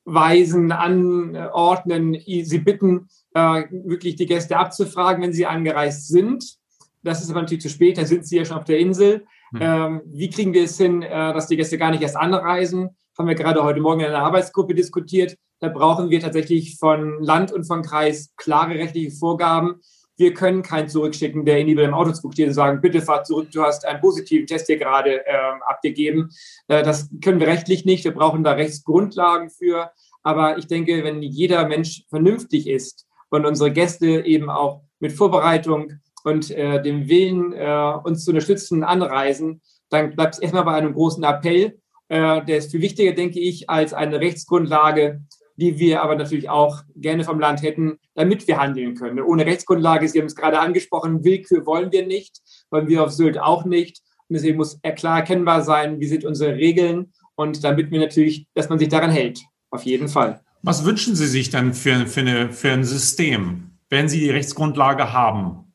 anweisen, 0.06 0.72
anordnen, 0.72 2.18
sie 2.24 2.58
bitten, 2.58 3.08
äh, 3.34 3.64
wirklich 3.70 4.16
die 4.16 4.26
Gäste 4.26 4.56
abzufragen, 4.56 5.22
wenn 5.22 5.32
sie 5.32 5.46
angereist 5.46 6.08
sind. 6.08 6.56
das 7.02 7.22
ist 7.22 7.30
aber 7.30 7.42
natürlich 7.42 7.62
zu 7.62 7.68
spät, 7.68 7.98
da 7.98 8.06
sind 8.06 8.26
sie 8.26 8.38
ja 8.38 8.44
schon 8.46 8.56
auf 8.56 8.64
der 8.64 8.78
Insel. 8.78 9.26
Hm. 9.52 9.60
Ähm, 9.60 10.02
wie 10.06 10.30
kriegen 10.30 10.54
wir 10.54 10.64
es 10.64 10.78
hin, 10.78 11.02
äh, 11.02 11.34
dass 11.34 11.48
die 11.48 11.56
Gäste 11.56 11.76
gar 11.76 11.90
nicht 11.90 12.02
erst 12.02 12.16
anreisen? 12.16 12.96
Haben 13.18 13.28
wir 13.28 13.34
gerade 13.34 13.62
heute 13.62 13.80
Morgen 13.80 14.00
in 14.00 14.06
einer 14.06 14.24
Arbeitsgruppe 14.24 14.74
diskutiert. 14.74 15.36
Da 15.60 15.68
brauchen 15.68 16.08
wir 16.08 16.20
tatsächlich 16.20 16.78
von 16.78 17.22
Land 17.22 17.52
und 17.52 17.64
von 17.64 17.82
Kreis 17.82 18.32
klare 18.36 18.74
rechtliche 18.74 19.10
Vorgaben. 19.10 19.80
Wir 20.16 20.32
können 20.32 20.62
keinen 20.62 20.88
zurückschicken, 20.88 21.44
der 21.44 21.58
in 21.58 21.66
die 21.66 21.72
im 21.72 21.94
Auto 21.94 22.12
zurücksteht 22.12 22.48
und 22.48 22.54
sagen, 22.54 22.80
bitte 22.80 23.00
fahr 23.00 23.24
zurück, 23.24 23.48
du 23.52 23.62
hast 23.62 23.84
einen 23.84 24.00
positiven 24.00 24.46
Test 24.46 24.66
hier 24.66 24.78
gerade 24.78 25.22
ähm, 25.26 25.62
abgegeben. 25.66 26.30
Äh, 26.68 26.82
das 26.82 27.10
können 27.22 27.40
wir 27.40 27.48
rechtlich 27.48 27.84
nicht. 27.84 28.04
Wir 28.04 28.14
brauchen 28.14 28.44
da 28.44 28.52
Rechtsgrundlagen 28.52 29.50
für. 29.50 29.90
Aber 30.22 30.56
ich 30.58 30.66
denke, 30.66 31.04
wenn 31.04 31.22
jeder 31.22 31.66
Mensch 31.68 32.04
vernünftig 32.08 32.68
ist 32.68 33.06
und 33.30 33.44
unsere 33.44 33.72
Gäste 33.72 34.06
eben 34.06 34.48
auch 34.50 34.82
mit 35.00 35.12
Vorbereitung 35.12 35.92
und 36.24 36.50
äh, 36.50 36.82
dem 36.82 37.08
Willen, 37.08 37.52
äh, 37.52 37.92
uns 38.02 38.24
zu 38.24 38.30
unterstützen, 38.30 38.84
anreisen, 38.84 39.60
dann 39.90 40.14
bleibt 40.14 40.34
es 40.34 40.40
erstmal 40.40 40.64
bei 40.64 40.74
einem 40.74 40.94
großen 40.94 41.22
Appell. 41.22 41.78
Äh, 42.08 42.44
der 42.44 42.58
ist 42.58 42.70
viel 42.70 42.80
wichtiger, 42.80 43.12
denke 43.12 43.38
ich, 43.38 43.68
als 43.68 43.92
eine 43.92 44.20
Rechtsgrundlage, 44.20 45.20
die 45.56 45.78
wir 45.78 46.02
aber 46.02 46.16
natürlich 46.16 46.48
auch 46.48 46.82
gerne 46.96 47.24
vom 47.24 47.38
Land 47.38 47.62
hätten, 47.62 47.98
damit 48.14 48.48
wir 48.48 48.58
handeln 48.58 48.94
können. 48.94 49.20
Ohne 49.20 49.46
Rechtsgrundlage, 49.46 50.08
Sie 50.08 50.18
haben 50.18 50.26
es 50.26 50.36
gerade 50.36 50.58
angesprochen, 50.58 51.24
Willkür 51.24 51.66
wollen 51.66 51.92
wir 51.92 52.06
nicht, 52.06 52.40
wollen 52.70 52.88
wir 52.88 53.04
auf 53.04 53.12
Sylt 53.12 53.38
auch 53.38 53.64
nicht. 53.64 54.00
Und 54.28 54.34
deswegen 54.34 54.56
muss 54.56 54.80
klar 54.96 55.18
erkennbar 55.18 55.62
sein, 55.62 56.00
wie 56.00 56.06
sind 56.06 56.24
unsere 56.24 56.56
Regeln 56.56 57.12
und 57.36 57.62
damit 57.62 57.90
wir 57.90 58.00
natürlich, 58.00 58.46
dass 58.54 58.68
man 58.68 58.78
sich 58.78 58.88
daran 58.88 59.10
hält. 59.10 59.40
Auf 59.70 59.82
jeden 59.84 60.08
Fall. 60.08 60.40
Was 60.62 60.84
wünschen 60.84 61.14
Sie 61.14 61.26
sich 61.26 61.50
dann 61.50 61.74
für, 61.74 62.06
für, 62.06 62.20
eine, 62.20 62.50
für 62.50 62.70
ein 62.70 62.84
System, 62.84 63.72
wenn 63.90 64.08
Sie 64.08 64.20
die 64.20 64.30
Rechtsgrundlage 64.30 65.12
haben? 65.12 65.72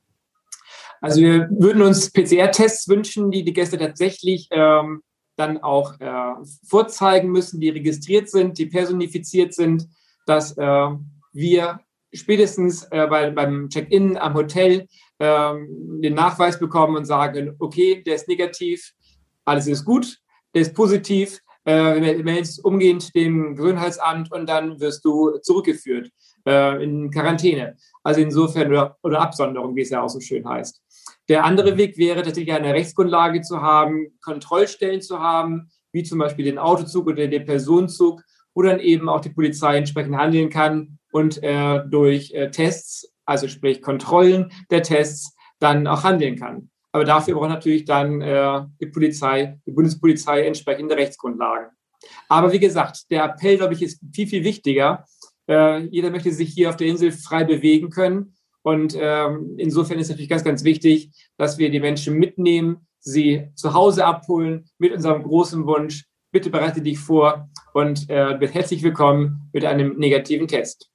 Also 1.02 1.22
wir 1.22 1.48
würden 1.52 1.82
uns 1.82 2.12
PCR-Tests 2.12 2.88
wünschen, 2.88 3.32
die 3.32 3.44
die 3.44 3.54
Gäste 3.54 3.78
tatsächlich 3.78 4.48
ähm, 4.52 5.02
dann 5.40 5.58
auch 5.60 6.00
äh, 6.00 6.34
vorzeigen 6.68 7.30
müssen, 7.32 7.60
die 7.60 7.70
registriert 7.70 8.30
sind, 8.30 8.58
die 8.58 8.66
personifiziert 8.66 9.54
sind, 9.54 9.88
dass 10.26 10.58
äh, 10.58 10.90
wir 11.34 11.80
spätestens 12.14 12.84
äh, 12.92 13.08
bei, 13.08 13.30
beim 13.32 13.70
Check-in 13.70 14.18
am 14.18 14.34
Hotel 14.34 14.88
ähm, 15.20 16.02
den 16.02 16.14
Nachweis 16.14 16.60
bekommen 16.60 16.96
und 16.98 17.06
sagen, 17.06 17.56
okay, 17.60 18.04
der 18.06 18.16
ist 18.16 18.28
negativ, 18.28 18.94
alles 19.46 19.68
ist 19.68 19.86
gut, 19.86 20.18
der 20.54 20.64
ist 20.64 20.74
positiv, 20.74 21.40
äh, 21.66 22.18
meldest 22.24 22.64
umgehend 22.64 23.14
dem 23.16 23.56
Gesundheitsamt 23.56 24.32
und 24.32 24.48
dann 24.48 24.80
wirst 24.80 25.06
du 25.06 25.38
zurückgeführt 25.42 26.10
äh, 26.48 26.84
in 26.84 27.12
Quarantäne. 27.12 27.78
Also 28.04 28.22
insofern 28.22 28.70
oder, 28.70 28.98
oder 29.04 29.22
Absonderung, 29.22 29.76
wie 29.76 29.82
es 29.82 29.90
ja 29.90 30.02
auch 30.02 30.10
so 30.10 30.20
schön 30.20 30.48
heißt. 30.48 30.82
Der 31.30 31.46
andere 31.46 31.78
Weg 31.78 31.98
wäre 31.98 32.24
tatsächlich 32.24 32.54
eine 32.54 32.74
Rechtsgrundlage 32.74 33.42
zu 33.42 33.62
haben, 33.62 34.08
Kontrollstellen 34.22 35.02
zu 35.02 35.20
haben, 35.20 35.70
wie 35.92 36.04
zum 36.04 36.18
Beispiel 36.18 36.46
den 36.46 36.58
Autozug 36.58 37.08
oder 37.08 37.28
den 37.28 37.46
Personenzug, 37.46 38.24
wo 38.56 38.64
dann 38.64 38.80
eben 38.80 39.08
auch 39.08 39.22
die 39.22 39.30
Polizei 39.30 39.78
entsprechend 39.78 40.18
handeln 40.18 40.50
kann 40.50 40.98
und 41.12 41.42
äh, 41.44 41.84
durch 41.88 42.32
äh, 42.34 42.50
Tests, 42.50 43.14
also 43.26 43.48
sprich 43.48 43.82
Kontrollen 43.82 44.52
der 44.72 44.82
Tests, 44.82 45.36
dann 45.60 45.86
auch 45.88 46.04
handeln 46.04 46.36
kann. 46.36 46.72
Aber 46.92 47.04
dafür 47.04 47.36
braucht 47.36 47.50
natürlich 47.50 47.86
dann 47.86 48.22
äh, 48.22 48.66
die 48.82 48.88
Polizei, 48.88 49.60
die 49.68 49.72
Bundespolizei 49.72 50.46
entsprechende 50.46 50.98
Rechtsgrundlagen. 50.98 51.70
Aber 52.28 52.52
wie 52.52 52.60
gesagt, 52.60 53.12
der 53.12 53.26
Appell, 53.26 53.58
glaube 53.58 53.76
ich, 53.76 53.84
ist 53.84 54.02
viel, 54.14 54.26
viel 54.26 54.44
wichtiger. 54.44 55.06
Äh, 55.48 55.86
jeder 55.88 56.10
möchte 56.10 56.32
sich 56.32 56.50
hier 56.54 56.70
auf 56.70 56.78
der 56.78 56.88
Insel 56.88 57.12
frei 57.12 57.44
bewegen 57.44 57.92
können. 57.92 58.34
Und 58.62 58.96
ähm, 59.00 59.56
insofern 59.58 60.00
ist 60.00 60.10
natürlich 60.10 60.30
ganz, 60.30 60.44
ganz 60.44 60.64
wichtig, 60.64 61.12
dass 61.38 61.58
wir 61.58 61.70
die 61.70 61.80
Menschen 61.80 62.16
mitnehmen, 62.16 62.88
sie 63.00 63.48
zu 63.56 63.74
Hause 63.74 64.06
abholen 64.06 64.66
mit 64.78 64.94
unserem 64.94 65.24
großen 65.24 65.66
Wunsch. 65.66 66.06
Bitte 66.32 66.50
bereite 66.50 66.82
dich 66.82 67.00
vor 67.00 67.50
und 67.74 68.10
äh, 68.10 68.40
wird 68.40 68.54
herzlich 68.54 68.84
willkommen 68.84 69.50
mit 69.54 69.66
einem 69.66 69.98
negativen 69.98 70.48
Test. 70.48 70.90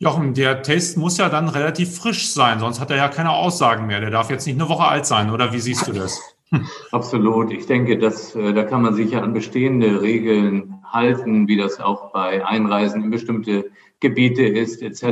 Jochen, 0.00 0.34
der 0.34 0.62
Test 0.62 0.96
muss 0.96 1.18
ja 1.18 1.28
dann 1.28 1.48
relativ 1.48 1.96
frisch 1.96 2.28
sein, 2.28 2.60
sonst 2.60 2.80
hat 2.80 2.90
er 2.90 2.96
ja 2.96 3.08
keine 3.08 3.32
Aussagen 3.32 3.86
mehr. 3.86 4.00
Der 4.00 4.10
darf 4.10 4.30
jetzt 4.30 4.46
nicht 4.46 4.60
eine 4.60 4.68
Woche 4.68 4.84
alt 4.84 5.06
sein, 5.06 5.30
oder 5.30 5.52
wie 5.52 5.60
siehst 5.60 5.86
du 5.86 5.92
das? 5.92 6.20
Absolut. 6.92 7.52
Ich 7.52 7.66
denke, 7.66 7.98
dass, 7.98 8.34
äh, 8.34 8.52
da 8.52 8.64
kann 8.64 8.82
man 8.82 8.94
sich 8.94 9.10
ja 9.10 9.20
an 9.22 9.32
bestehende 9.32 10.00
Regeln 10.00 10.74
halten, 10.84 11.46
wie 11.48 11.56
das 11.56 11.80
auch 11.80 12.12
bei 12.12 12.44
Einreisen 12.46 13.04
in 13.04 13.10
bestimmte 13.10 13.70
Gebiete 14.00 14.44
ist, 14.44 14.82
etc. 14.82 15.02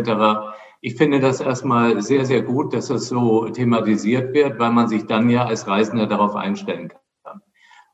Ich 0.87 0.95
finde 0.95 1.19
das 1.19 1.41
erstmal 1.41 2.01
sehr, 2.01 2.25
sehr 2.25 2.43
gut, 2.43 2.73
dass 2.73 2.87
das 2.87 3.09
so 3.09 3.49
thematisiert 3.49 4.33
wird, 4.35 4.61
weil 4.61 4.71
man 4.71 4.87
sich 4.87 5.05
dann 5.05 5.29
ja 5.29 5.45
als 5.45 5.67
Reisender 5.67 6.07
darauf 6.07 6.37
einstellen 6.37 6.93
kann. 7.25 7.43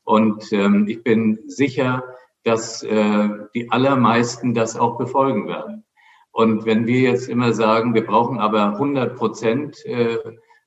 Und 0.03 0.53
ähm, 0.53 0.85
ich 0.87 1.01
bin 1.01 1.39
sicher, 1.47 2.03
dass 2.43 2.83
äh, 2.83 3.29
die 3.55 3.71
allermeisten 3.71 4.53
das 4.53 4.77
auch 4.77 4.99
befolgen 4.99 5.47
werden. 5.47 5.85
Und 6.31 6.65
wenn 6.65 6.85
wir 6.85 6.99
jetzt 6.99 7.29
immer 7.29 7.53
sagen, 7.53 7.95
wir 7.95 8.05
brauchen 8.05 8.37
aber 8.39 8.73
100 8.73 9.15
Prozent 9.15 9.83
äh, 9.87 10.19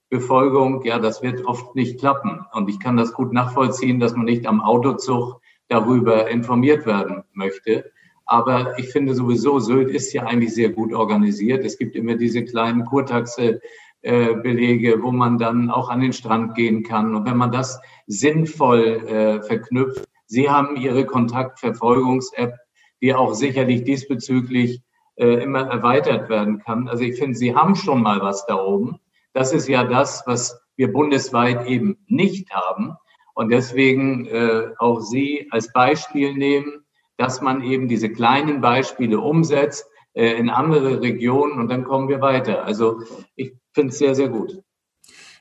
Befolgung, 0.09 0.83
ja, 0.83 0.99
das 0.99 1.23
wird 1.23 1.47
oft 1.47 1.77
nicht 1.77 2.01
klappen. 2.01 2.45
Und 2.51 2.69
ich 2.69 2.81
kann 2.81 2.97
das 2.97 3.13
gut 3.13 3.33
nachvollziehen, 3.33 4.01
dass 4.01 4.17
man 4.17 4.25
nicht 4.25 4.49
am 4.49 4.61
Autozug 4.61 5.41
darüber 5.69 6.29
informiert 6.29 6.87
werden 6.87 7.23
möchte. 7.35 7.93
Aber 8.27 8.79
ich 8.79 8.91
finde 8.91 9.15
sowieso, 9.15 9.61
Sylt 9.61 9.91
ist 9.91 10.13
ja 10.13 10.25
eigentlich 10.25 10.55
sehr 10.55 10.71
gut 10.71 10.93
organisiert. 10.93 11.65
Es 11.65 11.79
gibt 11.79 11.95
immer 11.97 12.17
diese 12.17 12.45
kleinen 12.45 12.85
Kurtaxe, 12.85 13.61
äh, 14.03 14.35
Belege, 14.35 15.03
wo 15.03 15.11
man 15.11 15.39
dann 15.39 15.71
auch 15.71 15.89
an 15.89 16.01
den 16.01 16.13
Strand 16.13 16.55
gehen 16.55 16.83
kann. 16.83 17.15
Und 17.15 17.27
wenn 17.27 17.37
man 17.37 17.51
das 17.51 17.81
sinnvoll 18.07 19.03
äh, 19.07 19.43
verknüpft, 19.43 20.05
Sie 20.27 20.51
haben 20.51 20.77
Ihre 20.77 21.07
Kontaktverfolgungs-App, 21.07 22.55
die 23.01 23.15
auch 23.15 23.35
sicherlich 23.35 23.85
diesbezüglich 23.85 24.83
äh, 25.17 25.43
immer 25.43 25.63
erweitert 25.69 26.29
werden 26.29 26.59
kann. 26.59 26.89
Also 26.89 27.05
ich 27.05 27.19
finde, 27.19 27.37
Sie 27.37 27.55
haben 27.55 27.75
schon 27.75 28.03
mal 28.03 28.21
was 28.21 28.45
da 28.47 28.57
oben. 28.57 29.01
Das 29.33 29.53
ist 29.53 29.69
ja 29.69 29.85
das, 29.85 30.23
was 30.27 30.61
wir 30.77 30.93
bundesweit 30.93 31.67
eben 31.67 31.99
nicht 32.07 32.51
haben. 32.53 32.97
Und 33.35 33.51
deswegen 33.51 34.27
äh, 34.27 34.69
auch 34.79 35.01
Sie 35.01 35.49
als 35.51 35.73
Beispiel 35.73 36.35
nehmen, 36.35 36.86
dass 37.17 37.41
man 37.41 37.63
eben 37.63 37.89
diese 37.89 38.11
kleinen 38.11 38.61
Beispiele 38.61 39.21
umsetzt 39.21 39.87
äh, 40.15 40.33
in 40.33 40.51
andere 40.51 41.01
Regionen 41.01 41.59
und 41.59 41.69
dann 41.69 41.85
kommen 41.85 42.09
wir 42.09 42.21
weiter. 42.21 42.65
Also 42.65 43.03
ich 43.35 43.55
finde 43.73 43.91
es 43.91 43.99
sehr, 43.99 44.15
sehr 44.15 44.29
gut. 44.29 44.63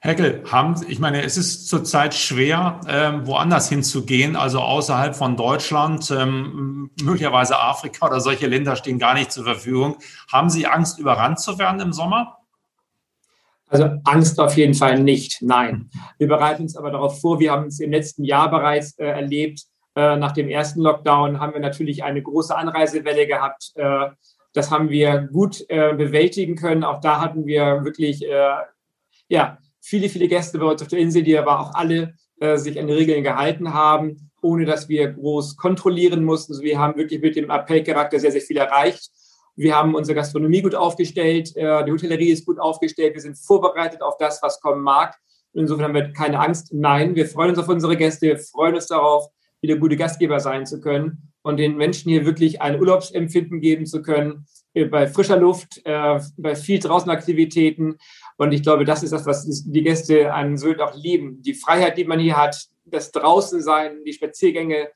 Heckel, 0.05 0.43
haben, 0.51 0.75
ich 0.87 0.99
meine, 0.99 1.23
es 1.23 1.35
ist 1.35 1.67
zurzeit 1.67 2.13
schwer, 2.13 2.79
ähm, 2.87 3.25
woanders 3.25 3.69
hinzugehen, 3.69 4.35
also 4.35 4.59
außerhalb 4.59 5.15
von 5.15 5.35
Deutschland, 5.35 6.11
ähm, 6.11 6.91
möglicherweise 7.01 7.59
Afrika 7.59 8.05
oder 8.05 8.19
solche 8.19 8.45
Länder 8.45 8.75
stehen 8.75 8.99
gar 8.99 9.15
nicht 9.15 9.31
zur 9.31 9.45
Verfügung. 9.45 9.97
Haben 10.31 10.51
Sie 10.51 10.67
Angst, 10.67 10.99
überrannt 10.99 11.39
zu 11.39 11.57
werden 11.57 11.79
im 11.79 11.91
Sommer? 11.91 12.37
Also 13.67 13.89
Angst 14.03 14.39
auf 14.39 14.55
jeden 14.57 14.75
Fall 14.75 14.99
nicht, 14.99 15.41
nein. 15.41 15.89
Wir 16.19 16.27
bereiten 16.27 16.63
uns 16.63 16.77
aber 16.77 16.91
darauf 16.91 17.19
vor, 17.19 17.39
wir 17.39 17.51
haben 17.51 17.65
es 17.65 17.79
im 17.79 17.89
letzten 17.89 18.23
Jahr 18.23 18.49
bereits 18.51 18.97
äh, 18.99 19.05
erlebt. 19.05 19.63
Äh, 19.95 20.17
nach 20.17 20.33
dem 20.33 20.49
ersten 20.49 20.81
Lockdown 20.81 21.39
haben 21.39 21.53
wir 21.53 21.61
natürlich 21.61 22.03
eine 22.03 22.21
große 22.21 22.55
Anreisewelle 22.55 23.27
gehabt. 23.27 23.71
Äh, 23.75 24.09
das 24.53 24.69
haben 24.69 24.89
wir 24.89 25.29
gut 25.31 25.65
äh, 25.69 25.93
bewältigen 25.93 26.55
können. 26.55 26.83
Auch 26.83 26.99
da 26.99 27.21
hatten 27.21 27.45
wir 27.45 27.83
wirklich 27.83 28.23
ja, 29.27 29.57
viele, 29.81 30.07
viele 30.07 30.27
Gäste 30.27 30.59
bei 30.59 30.65
uns 30.65 30.81
auf 30.81 30.87
der 30.87 30.99
Insel, 30.99 31.23
die 31.23 31.37
aber 31.37 31.59
auch 31.59 31.73
alle 31.73 32.13
sich 32.57 32.79
an 32.79 32.85
die 32.85 32.93
Regeln 32.93 33.23
gehalten 33.23 33.73
haben, 33.73 34.29
ohne 34.41 34.65
dass 34.65 34.87
wir 34.87 35.07
groß 35.07 35.57
kontrollieren 35.57 36.23
mussten. 36.23 36.53
Also 36.53 36.63
wir 36.63 36.77
haben 36.77 36.95
wirklich 36.95 37.21
mit 37.21 37.35
dem 37.35 37.49
Appellcharakter 37.49 38.19
sehr, 38.19 38.31
sehr 38.31 38.41
viel 38.41 38.57
erreicht. 38.57 39.09
Wir 39.55 39.75
haben 39.75 39.95
unsere 39.95 40.15
Gastronomie 40.15 40.61
gut 40.61 40.75
aufgestellt, 40.75 41.55
die 41.55 41.91
Hotellerie 41.91 42.29
ist 42.29 42.45
gut 42.45 42.59
aufgestellt, 42.59 43.15
wir 43.15 43.21
sind 43.21 43.37
vorbereitet 43.37 44.03
auf 44.03 44.17
das, 44.17 44.43
was 44.43 44.61
kommen 44.61 44.83
mag. 44.83 45.15
Insofern 45.53 45.85
haben 45.85 45.95
wir 45.95 46.13
keine 46.13 46.39
Angst. 46.39 46.71
Nein, 46.71 47.15
wir 47.15 47.25
freuen 47.25 47.49
uns 47.49 47.59
auf 47.59 47.69
unsere 47.69 47.97
Gäste, 47.97 48.27
wir 48.27 48.37
freuen 48.37 48.75
uns 48.75 48.87
darauf, 48.87 49.29
wieder 49.65 49.77
gute 49.77 49.97
Gastgeber 49.97 50.39
sein 50.39 50.65
zu 50.65 50.79
können 50.79 51.31
und 51.41 51.57
den 51.57 51.75
Menschen 51.75 52.11
hier 52.11 52.25
wirklich 52.25 52.61
ein 52.61 52.79
Urlaubsempfinden 52.79 53.61
geben 53.61 53.85
zu 53.85 54.01
können, 54.01 54.45
äh, 54.73 54.85
bei 54.85 55.07
frischer 55.07 55.37
Luft, 55.37 55.81
äh, 55.85 56.19
bei 56.37 56.55
viel 56.55 56.79
Draußenaktivitäten. 56.79 57.97
Und 58.37 58.51
ich 58.51 58.61
glaube, 58.61 58.85
das 58.85 59.01
ist 59.01 59.11
das, 59.11 59.25
was 59.25 59.63
die 59.65 59.83
Gäste 59.83 60.33
an 60.33 60.57
Sylt 60.57 60.81
auch 60.81 60.95
lieben. 60.95 61.41
Die 61.41 61.55
Freiheit, 61.55 61.97
die 61.97 62.05
man 62.05 62.19
hier 62.19 62.37
hat, 62.37 62.67
das 62.85 63.11
Draußensein, 63.11 64.03
die 64.05 64.13
Spaziergänge, 64.13 64.89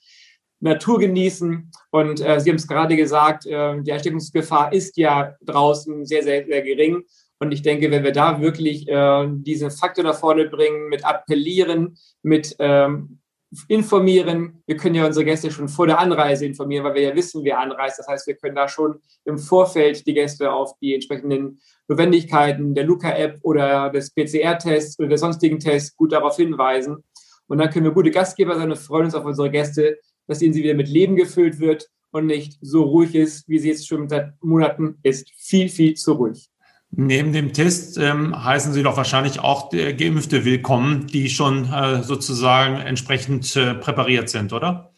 Natur 0.60 1.00
genießen. 1.00 1.72
Und 1.92 2.22
äh, 2.22 2.40
Sie 2.40 2.50
haben 2.50 2.58
es 2.58 2.68
gerade 2.68 2.96
gesagt, 2.96 3.46
äh, 3.46 3.82
die 3.82 3.94
Ansteckungsgefahr 3.94 4.74
ist 4.74 4.98
ja 4.98 5.36
draußen 5.42 6.06
sehr, 6.06 6.24
sehr, 6.24 6.46
sehr 6.46 6.62
gering. 6.62 7.04
Und 7.40 7.54
ich 7.54 7.62
denke, 7.62 7.90
wenn 7.90 8.04
wir 8.04 8.12
da 8.12 8.42
wirklich 8.42 8.88
äh, 8.88 9.28
diesen 9.30 9.72
Faktor 9.72 10.04
nach 10.04 10.20
vorne 10.20 10.46
bringen, 10.46 10.90
mit 10.90 11.06
appellieren, 11.06 11.98
mit 12.22 12.56
ähm, 12.60 13.20
informieren. 13.68 14.62
Wir 14.68 14.78
können 14.78 14.96
ja 14.96 15.06
unsere 15.06 15.26
Gäste 15.26 15.50
schon 15.52 15.70
vor 15.70 15.88
der 15.88 16.00
Anreise 16.00 16.46
informieren, 16.46 16.84
weil 16.84 16.96
wir 16.96 17.02
ja 17.02 17.16
wissen, 17.16 17.44
wer 17.44 17.60
anreist. 17.60 17.98
Das 17.98 18.08
heißt, 18.08 18.28
wir 18.28 18.36
können 18.36 18.56
da 18.56 18.68
schon 18.68 19.00
im 19.26 19.38
Vorfeld 19.38 20.06
die 20.06 20.14
Gäste 20.14 20.52
auf 20.52 20.78
die 20.80 20.94
entsprechenden 20.94 21.60
Notwendigkeiten 21.88 22.76
der 22.76 22.84
Luca-App 22.84 23.40
oder 23.42 23.90
des 23.90 24.14
PCR-Tests 24.14 25.00
oder 25.00 25.10
der 25.10 25.18
sonstigen 25.18 25.60
Tests 25.60 25.96
gut 25.96 26.12
darauf 26.12 26.36
hinweisen. 26.36 27.04
Und 27.48 27.58
dann 27.58 27.72
können 27.72 27.86
wir 27.86 27.92
gute 27.92 28.12
Gastgeber 28.12 28.56
sein 28.56 28.70
und 28.70 28.78
freuen 28.78 29.06
uns 29.06 29.16
auf 29.16 29.26
unsere 29.26 29.50
Gäste, 29.50 29.98
dass 30.28 30.42
ihnen 30.42 30.54
sie 30.54 30.64
wieder 30.64 30.76
mit 30.76 30.88
Leben 30.88 31.16
gefüllt 31.16 31.60
wird 31.60 31.90
und 32.12 32.28
nicht 32.28 32.60
so 32.62 32.84
ruhig 32.84 33.16
ist, 33.16 33.50
wie 33.50 33.58
sie 33.58 33.70
jetzt 33.70 33.88
schon 33.88 34.08
seit 34.08 34.34
Monaten 34.44 35.00
ist. 35.02 35.32
Viel, 35.38 35.70
viel 35.70 35.96
zu 35.96 36.14
ruhig. 36.14 36.50
Neben 36.92 37.34
dem 37.34 37.54
Test 37.54 37.98
ähm, 38.00 38.44
heißen 38.44 38.74
Sie 38.74 38.82
doch 38.82 38.98
wahrscheinlich 38.98 39.40
auch 39.40 39.70
Geimpfte 39.70 40.44
willkommen, 40.44 41.06
die 41.06 41.30
schon 41.30 41.72
äh, 41.72 42.02
sozusagen 42.02 42.78
entsprechend 42.78 43.56
äh, 43.56 43.76
präpariert 43.76 44.30
sind, 44.30 44.54
oder? 44.54 44.92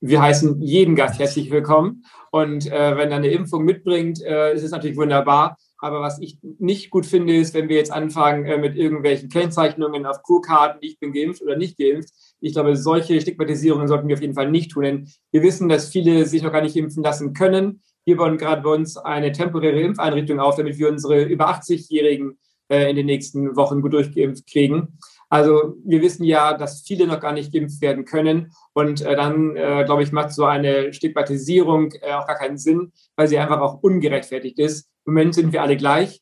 Wir 0.00 0.22
heißen 0.22 0.60
jeden 0.60 0.94
Gast 0.94 1.18
herzlich 1.18 1.50
willkommen. 1.50 2.04
Und 2.30 2.66
äh, 2.66 2.96
wenn 2.96 3.10
er 3.10 3.18
eine 3.18 3.28
Impfung 3.28 3.64
mitbringt, 3.64 4.22
äh, 4.22 4.54
ist 4.54 4.62
es 4.62 4.70
natürlich 4.70 4.96
wunderbar. 4.96 5.56
Aber 5.78 6.00
was 6.00 6.20
ich 6.20 6.38
nicht 6.58 6.90
gut 6.90 7.06
finde, 7.06 7.36
ist, 7.36 7.54
wenn 7.54 7.68
wir 7.68 7.76
jetzt 7.76 7.92
anfangen 7.92 8.44
äh, 8.44 8.56
mit 8.56 8.76
irgendwelchen 8.76 9.28
Kennzeichnungen 9.28 10.06
auf 10.06 10.22
Kurkarten, 10.22 10.78
ich 10.80 10.98
bin 10.98 11.12
geimpft 11.12 11.42
oder 11.42 11.56
nicht 11.56 11.76
geimpft. 11.76 12.10
Ich 12.40 12.52
glaube, 12.52 12.76
solche 12.76 13.20
Stigmatisierungen 13.20 13.88
sollten 13.88 14.06
wir 14.06 14.14
auf 14.14 14.22
jeden 14.22 14.34
Fall 14.34 14.50
nicht 14.50 14.70
tun. 14.70 14.84
Denn 14.84 15.08
wir 15.32 15.42
wissen, 15.42 15.68
dass 15.68 15.88
viele 15.88 16.24
sich 16.24 16.42
noch 16.42 16.52
gar 16.52 16.62
nicht 16.62 16.76
impfen 16.76 17.02
lassen 17.02 17.32
können. 17.32 17.82
Wir 18.04 18.16
bauen 18.16 18.36
gerade 18.36 18.62
bei 18.62 18.70
uns 18.70 18.96
eine 18.96 19.32
temporäre 19.32 19.80
Impfeinrichtung 19.80 20.40
auf, 20.40 20.56
damit 20.56 20.78
wir 20.78 20.88
unsere 20.88 21.22
über 21.22 21.48
80-Jährigen 21.50 22.38
äh, 22.68 22.90
in 22.90 22.96
den 22.96 23.06
nächsten 23.06 23.54
Wochen 23.56 23.80
gut 23.80 23.92
durchgeimpft 23.92 24.46
kriegen. 24.46 24.98
Also 25.28 25.76
wir 25.84 26.02
wissen 26.02 26.24
ja, 26.24 26.52
dass 26.54 26.82
viele 26.82 27.06
noch 27.06 27.20
gar 27.20 27.32
nicht 27.32 27.52
geimpft 27.52 27.80
werden 27.80 28.04
können. 28.04 28.52
Und 28.74 29.00
äh, 29.00 29.16
dann, 29.16 29.56
äh, 29.56 29.84
glaube 29.84 30.02
ich, 30.02 30.12
macht 30.12 30.32
so 30.32 30.44
eine 30.44 30.92
Stigmatisierung 30.92 31.92
äh, 32.02 32.12
auch 32.12 32.26
gar 32.26 32.36
keinen 32.36 32.58
Sinn, 32.58 32.92
weil 33.16 33.28
sie 33.28 33.38
einfach 33.38 33.60
auch 33.60 33.82
ungerechtfertigt 33.82 34.58
ist. 34.58 34.90
Im 35.06 35.14
Moment 35.14 35.34
sind 35.34 35.52
wir 35.52 35.62
alle 35.62 35.76
gleich. 35.76 36.20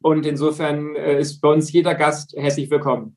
Und 0.00 0.26
insofern 0.26 0.94
äh, 0.96 1.18
ist 1.18 1.40
bei 1.40 1.48
uns 1.48 1.72
jeder 1.72 1.94
Gast 1.94 2.34
herzlich 2.36 2.70
willkommen. 2.70 3.16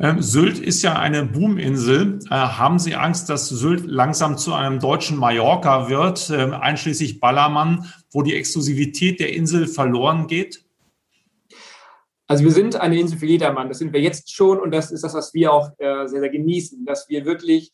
Ähm, 0.00 0.22
Sylt 0.22 0.60
ist 0.60 0.82
ja 0.82 0.96
eine 0.96 1.24
Boominsel. 1.24 2.20
Äh, 2.26 2.34
haben 2.34 2.78
Sie 2.78 2.94
Angst, 2.94 3.28
dass 3.28 3.48
Sylt 3.48 3.84
langsam 3.84 4.38
zu 4.38 4.54
einem 4.54 4.78
deutschen 4.78 5.16
Mallorca 5.16 5.88
wird, 5.88 6.30
äh, 6.30 6.52
einschließlich 6.52 7.18
Ballermann, 7.18 7.92
wo 8.12 8.22
die 8.22 8.36
Exklusivität 8.36 9.18
der 9.18 9.32
Insel 9.32 9.66
verloren 9.66 10.28
geht? 10.28 10.64
Also 12.28 12.44
wir 12.44 12.52
sind 12.52 12.76
eine 12.76 13.00
Insel 13.00 13.18
für 13.18 13.26
jedermann. 13.26 13.68
Das 13.68 13.78
sind 13.78 13.92
wir 13.92 14.00
jetzt 14.00 14.32
schon 14.32 14.60
und 14.60 14.70
das 14.70 14.92
ist 14.92 15.02
das, 15.02 15.14
was 15.14 15.34
wir 15.34 15.52
auch 15.52 15.70
äh, 15.78 16.06
sehr, 16.06 16.20
sehr 16.20 16.28
genießen, 16.28 16.84
dass 16.84 17.08
wir 17.08 17.24
wirklich 17.24 17.72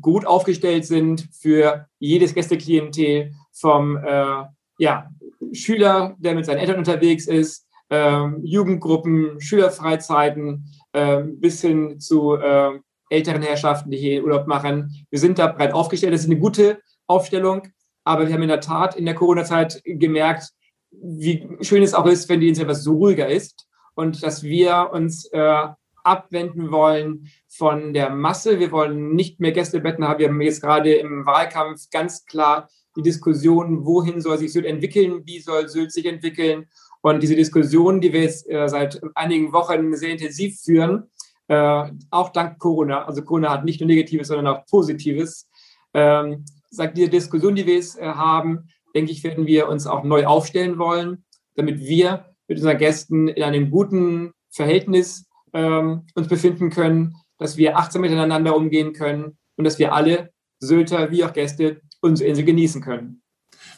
gut 0.00 0.26
aufgestellt 0.26 0.86
sind 0.86 1.28
für 1.38 1.86
jedes 1.98 2.32
Gästeklientel 2.32 3.32
vom 3.52 3.98
äh, 3.98 4.44
ja, 4.78 5.10
Schüler, 5.52 6.16
der 6.18 6.34
mit 6.34 6.46
seinen 6.46 6.58
Eltern 6.58 6.78
unterwegs 6.78 7.26
ist, 7.26 7.66
ähm, 7.90 8.40
Jugendgruppen, 8.42 9.40
Schülerfreizeiten, 9.40 10.64
äh, 10.96 11.22
bis 11.22 11.60
hin 11.60 12.00
zu 12.00 12.36
äh, 12.36 12.80
älteren 13.10 13.42
Herrschaften, 13.42 13.90
die 13.90 13.98
hier 13.98 14.24
Urlaub 14.24 14.46
machen. 14.46 15.06
Wir 15.10 15.18
sind 15.18 15.38
da 15.38 15.46
breit 15.48 15.72
aufgestellt. 15.72 16.14
Das 16.14 16.22
ist 16.22 16.30
eine 16.30 16.38
gute 16.38 16.80
Aufstellung, 17.06 17.68
aber 18.04 18.26
wir 18.26 18.34
haben 18.34 18.42
in 18.42 18.48
der 18.48 18.60
Tat 18.60 18.96
in 18.96 19.04
der 19.04 19.14
Corona-Zeit 19.14 19.82
gemerkt, 19.84 20.50
wie 20.90 21.46
schön 21.60 21.82
es 21.82 21.94
auch 21.94 22.06
ist, 22.06 22.28
wenn 22.28 22.40
die 22.40 22.48
Insel 22.48 22.62
etwas 22.62 22.82
so 22.82 22.94
ruhiger 22.94 23.28
ist 23.28 23.66
und 23.94 24.22
dass 24.22 24.42
wir 24.42 24.90
uns 24.92 25.26
äh, 25.26 25.66
abwenden 26.02 26.70
wollen 26.70 27.28
von 27.48 27.92
der 27.92 28.10
Masse. 28.10 28.58
Wir 28.58 28.72
wollen 28.72 29.14
nicht 29.14 29.38
mehr 29.40 29.52
Gästebetten 29.52 30.06
haben. 30.06 30.18
Wir 30.18 30.28
haben 30.28 30.40
jetzt 30.40 30.62
gerade 30.62 30.94
im 30.94 31.26
Wahlkampf 31.26 31.90
ganz 31.90 32.24
klar 32.24 32.68
die 32.96 33.02
Diskussion, 33.02 33.84
wohin 33.84 34.22
soll 34.22 34.38
sich 34.38 34.52
Sylt 34.52 34.64
entwickeln, 34.64 35.22
wie 35.26 35.40
soll 35.40 35.68
Sylt 35.68 35.92
sich 35.92 36.06
entwickeln 36.06 36.66
und 37.06 37.22
diese 37.22 37.36
Diskussion, 37.36 38.00
die 38.00 38.12
wir 38.12 38.22
jetzt 38.22 38.50
äh, 38.50 38.68
seit 38.68 39.00
einigen 39.14 39.52
Wochen 39.52 39.94
sehr 39.94 40.10
intensiv 40.10 40.58
führen, 40.60 41.08
äh, 41.46 41.84
auch 42.10 42.30
dank 42.30 42.58
Corona, 42.58 43.04
also 43.04 43.22
Corona 43.22 43.50
hat 43.50 43.64
nicht 43.64 43.80
nur 43.80 43.86
Negatives, 43.86 44.26
sondern 44.26 44.48
auch 44.48 44.66
Positives, 44.66 45.48
ähm, 45.94 46.44
sagt 46.68 46.98
diese 46.98 47.08
Diskussion, 47.08 47.54
die 47.54 47.64
wir 47.64 47.74
jetzt 47.74 47.96
äh, 48.00 48.06
haben, 48.06 48.66
denke 48.92 49.12
ich, 49.12 49.22
werden 49.22 49.46
wir 49.46 49.68
uns 49.68 49.86
auch 49.86 50.02
neu 50.02 50.26
aufstellen 50.26 50.80
wollen, 50.80 51.24
damit 51.54 51.78
wir 51.78 52.34
mit 52.48 52.58
unseren 52.58 52.78
Gästen 52.78 53.28
in 53.28 53.44
einem 53.44 53.70
guten 53.70 54.32
Verhältnis 54.50 55.28
ähm, 55.52 56.06
uns 56.16 56.26
befinden 56.26 56.70
können, 56.70 57.14
dass 57.38 57.56
wir 57.56 57.78
achtsam 57.78 58.02
miteinander 58.02 58.56
umgehen 58.56 58.92
können 58.92 59.38
und 59.56 59.62
dass 59.62 59.78
wir 59.78 59.94
alle 59.94 60.30
Sylter 60.58 61.12
wie 61.12 61.22
auch 61.22 61.32
Gäste 61.32 61.82
unsere 62.00 62.28
Insel 62.28 62.44
genießen 62.44 62.82
können. 62.82 63.22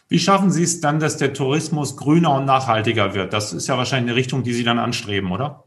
Wie 0.08 0.18
schaffen 0.18 0.50
Sie 0.50 0.62
es 0.62 0.80
dann, 0.80 1.00
dass 1.00 1.18
der 1.18 1.34
Tourismus 1.34 1.96
grüner 1.96 2.34
und 2.34 2.46
nachhaltiger 2.46 3.14
wird? 3.14 3.32
Das 3.32 3.52
ist 3.52 3.68
ja 3.68 3.76
wahrscheinlich 3.76 4.10
eine 4.10 4.16
Richtung, 4.18 4.42
die 4.42 4.54
Sie 4.54 4.64
dann 4.64 4.78
anstreben, 4.78 5.30
oder? 5.30 5.64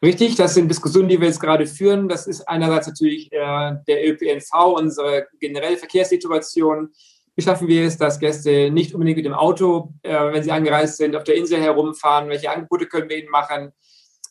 Richtig, 0.00 0.34
das 0.36 0.54
sind 0.54 0.68
Diskussionen, 0.68 1.08
die 1.08 1.20
wir 1.20 1.28
jetzt 1.28 1.40
gerade 1.40 1.66
führen. 1.66 2.08
Das 2.08 2.26
ist 2.26 2.48
einerseits 2.48 2.86
natürlich 2.88 3.32
äh, 3.32 3.72
der 3.86 4.08
ÖPNV, 4.08 4.76
unsere 4.76 5.26
generelle 5.40 5.76
Verkehrssituation. 5.76 6.90
Wie 7.34 7.42
schaffen 7.42 7.66
wir 7.68 7.86
es, 7.86 7.98
dass 7.98 8.18
Gäste 8.18 8.70
nicht 8.70 8.94
unbedingt 8.94 9.18
mit 9.18 9.26
dem 9.26 9.34
Auto, 9.34 9.94
äh, 10.02 10.32
wenn 10.32 10.42
sie 10.42 10.52
angereist 10.52 10.96
sind, 10.96 11.16
auf 11.16 11.24
der 11.24 11.36
Insel 11.36 11.60
herumfahren? 11.60 12.28
Welche 12.28 12.50
Angebote 12.50 12.86
können 12.86 13.08
wir 13.08 13.18
ihnen 13.18 13.30
machen? 13.30 13.72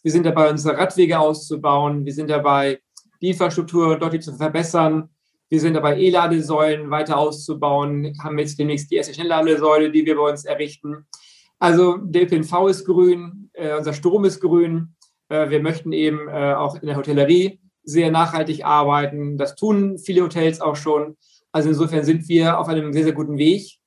Wir 0.04 0.12
sind 0.12 0.26
dabei, 0.26 0.50
unsere 0.50 0.78
Radwege 0.78 1.20
auszubauen. 1.20 2.06
Wir 2.06 2.14
sind 2.14 2.30
dabei, 2.30 2.80
die 3.22 3.30
Infrastruktur 3.30 3.98
deutlich 3.98 4.24
zu 4.24 4.36
verbessern. 4.36 5.10
Wir 5.52 5.60
sind 5.60 5.74
dabei, 5.74 6.00
E-Ladesäulen 6.00 6.92
weiter 6.92 7.18
auszubauen, 7.18 8.14
haben 8.24 8.40
jetzt 8.40 8.58
demnächst 8.58 8.90
die 8.90 8.96
erste 8.96 9.14
Schnellladesäule, 9.14 9.92
die 9.92 10.06
wir 10.06 10.16
bei 10.16 10.32
uns 10.32 10.46
errichten. 10.46 11.06
Also 11.60 11.98
der 11.98 12.24
ÖPNV 12.24 12.70
ist 12.70 12.86
grün, 12.86 13.50
äh, 13.52 13.76
unser 13.76 13.92
Strom 13.92 14.24
ist 14.24 14.40
grün. 14.40 14.96
Äh, 15.28 15.50
wir 15.50 15.62
möchten 15.62 15.92
eben 15.92 16.30
äh, 16.30 16.54
auch 16.54 16.76
in 16.76 16.88
der 16.88 16.96
Hotellerie 16.96 17.60
sehr 17.84 18.12
nachhaltig 18.12 18.64
arbeiten. 18.64 19.38
Das 19.38 19.58
tun 19.58 19.98
viele 19.98 20.22
Hotels 20.22 20.62
auch 20.62 20.78
schon. 20.78 21.18
Also 21.52 21.68
insofern 21.68 22.06
sind 22.06 22.30
wir 22.30 22.58
auf 22.58 22.70
einem 22.70 22.94
sehr, 22.94 23.04
sehr 23.04 23.14
guten 23.14 23.38
Weg 23.38 23.78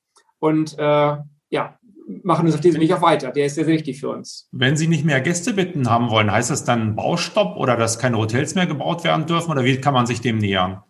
und 0.41 0.79
äh, 0.79 1.17
ja, 1.49 1.79
machen 2.23 2.45
uns 2.45 2.55
auf 2.55 2.61
diesem 2.61 2.83
Weg 2.83 2.93
auch 2.93 3.01
weiter. 3.01 3.31
Der 3.31 3.47
ist 3.47 3.55
sehr, 3.55 3.65
sehr 3.65 3.73
wichtig 3.73 4.01
für 4.01 4.11
uns. 4.11 4.51
Wenn 4.53 4.77
Sie 4.77 4.87
nicht 4.87 5.07
mehr 5.07 5.23
Gästebitten 5.23 5.89
haben 5.89 6.11
wollen, 6.11 6.31
heißt 6.31 6.51
das 6.51 6.65
dann 6.65 6.95
Baustopp 6.95 7.57
oder 7.57 7.79
dass 7.79 7.99
keine 7.99 8.19
Hotels 8.19 8.55
mehr 8.55 8.67
gebaut 8.67 9.03
werden 9.03 9.25
dürfen 9.25 9.51
oder 9.51 9.65
wie 9.65 9.81
kann 9.81 9.95
man 9.95 10.05
sich 10.05 10.21
dem 10.21 10.37
nähern? 10.37 10.83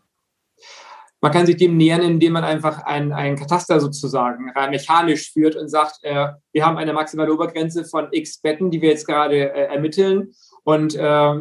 Man 1.24 1.32
kann 1.32 1.46
sich 1.46 1.56
dem 1.56 1.78
nähern, 1.78 2.02
indem 2.02 2.34
man 2.34 2.44
einfach 2.44 2.84
ein, 2.84 3.10
ein 3.10 3.36
Kataster 3.36 3.80
sozusagen 3.80 4.50
rein 4.50 4.68
mechanisch 4.68 5.32
führt 5.32 5.56
und 5.56 5.70
sagt, 5.70 6.00
äh, 6.02 6.28
wir 6.52 6.66
haben 6.66 6.76
eine 6.76 6.92
maximale 6.92 7.32
Obergrenze 7.32 7.86
von 7.86 8.08
x 8.10 8.42
Betten, 8.42 8.70
die 8.70 8.82
wir 8.82 8.90
jetzt 8.90 9.06
gerade 9.06 9.50
äh, 9.54 9.72
ermitteln 9.72 10.34
und 10.64 10.94
äh, 10.94 11.34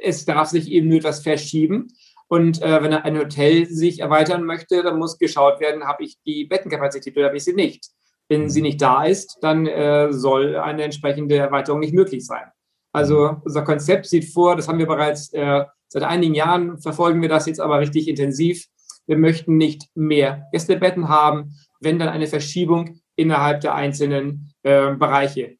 es 0.00 0.24
darf 0.24 0.50
sich 0.50 0.70
eben 0.70 0.86
nur 0.86 0.98
etwas 0.98 1.24
verschieben. 1.24 1.88
Und 2.28 2.62
äh, 2.62 2.80
wenn 2.80 2.94
ein 2.94 3.18
Hotel 3.18 3.66
sich 3.66 3.98
erweitern 3.98 4.44
möchte, 4.44 4.84
dann 4.84 5.00
muss 5.00 5.18
geschaut 5.18 5.58
werden, 5.58 5.82
habe 5.82 6.04
ich 6.04 6.16
die 6.24 6.44
Bettenkapazität 6.44 7.16
oder 7.16 7.26
habe 7.26 7.36
ich 7.36 7.42
sie 7.42 7.54
nicht. 7.54 7.88
Wenn 8.28 8.48
sie 8.48 8.62
nicht 8.62 8.80
da 8.80 9.02
ist, 9.02 9.38
dann 9.40 9.66
äh, 9.66 10.12
soll 10.12 10.54
eine 10.54 10.84
entsprechende 10.84 11.38
Erweiterung 11.38 11.80
nicht 11.80 11.92
möglich 11.92 12.24
sein. 12.24 12.44
Also 12.92 13.38
unser 13.44 13.62
Konzept 13.62 14.06
sieht 14.06 14.32
vor, 14.32 14.54
das 14.54 14.68
haben 14.68 14.78
wir 14.78 14.86
bereits 14.86 15.32
äh, 15.32 15.64
seit 15.88 16.04
einigen 16.04 16.34
Jahren, 16.34 16.78
verfolgen 16.78 17.20
wir 17.20 17.28
das 17.28 17.46
jetzt 17.46 17.60
aber 17.60 17.80
richtig 17.80 18.06
intensiv, 18.06 18.68
wir 19.06 19.18
möchten 19.18 19.56
nicht 19.56 19.88
mehr 19.94 20.48
Gästebetten 20.52 21.08
haben, 21.08 21.54
wenn 21.80 21.98
dann 21.98 22.08
eine 22.08 22.26
Verschiebung 22.26 23.00
innerhalb 23.16 23.60
der 23.60 23.74
einzelnen 23.74 24.52
äh, 24.62 24.94
Bereiche. 24.94 25.56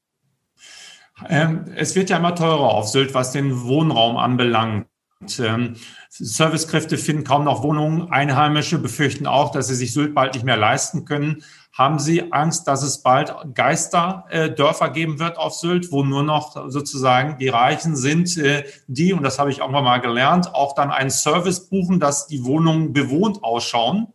Ähm, 1.29 1.67
es 1.77 1.95
wird 1.95 2.11
ja 2.11 2.17
immer 2.17 2.35
teurer 2.35 2.75
auf 2.75 2.89
Sylt, 2.89 3.15
was 3.15 3.33
den 3.33 3.63
Wohnraum 3.63 4.17
anbelangt. 4.17 4.87
Ähm, 5.39 5.77
Servicekräfte 6.11 6.99
finden 6.99 7.25
kaum 7.25 7.45
noch 7.45 7.63
Wohnungen. 7.63 8.11
Einheimische 8.11 8.79
befürchten 8.79 9.27
auch, 9.27 9.53
dass 9.53 9.69
sie 9.69 9.75
sich 9.75 9.93
Sylt 9.93 10.15
bald 10.15 10.35
nicht 10.35 10.45
mehr 10.45 10.57
leisten 10.57 11.05
können. 11.05 11.43
Haben 11.77 11.99
Sie 11.99 12.33
Angst, 12.33 12.69
dass 12.69 12.85
es 12.85 13.03
bald 13.03 13.35
Geisterdörfer 13.53 14.91
geben 14.91 15.19
wird 15.19 15.39
auf 15.39 15.55
Sylt, 15.55 15.91
wo 15.91 16.05
nur 16.05 16.23
noch 16.23 16.71
sozusagen 16.71 17.37
die 17.39 17.49
Reichen 17.49 17.97
sind, 17.97 18.37
äh, 18.37 18.63
die, 18.87 19.13
und 19.13 19.25
das 19.25 19.41
habe 19.41 19.51
ich 19.51 19.61
auch 19.61 19.71
mal 19.71 19.99
gelernt, 19.99 20.55
auch 20.55 20.77
dann 20.77 20.93
einen 20.93 21.11
Service 21.11 21.69
buchen, 21.69 21.99
dass 21.99 22.29
die 22.29 22.45
Wohnungen 22.45 22.93
bewohnt 22.93 23.43
ausschauen? 23.43 24.07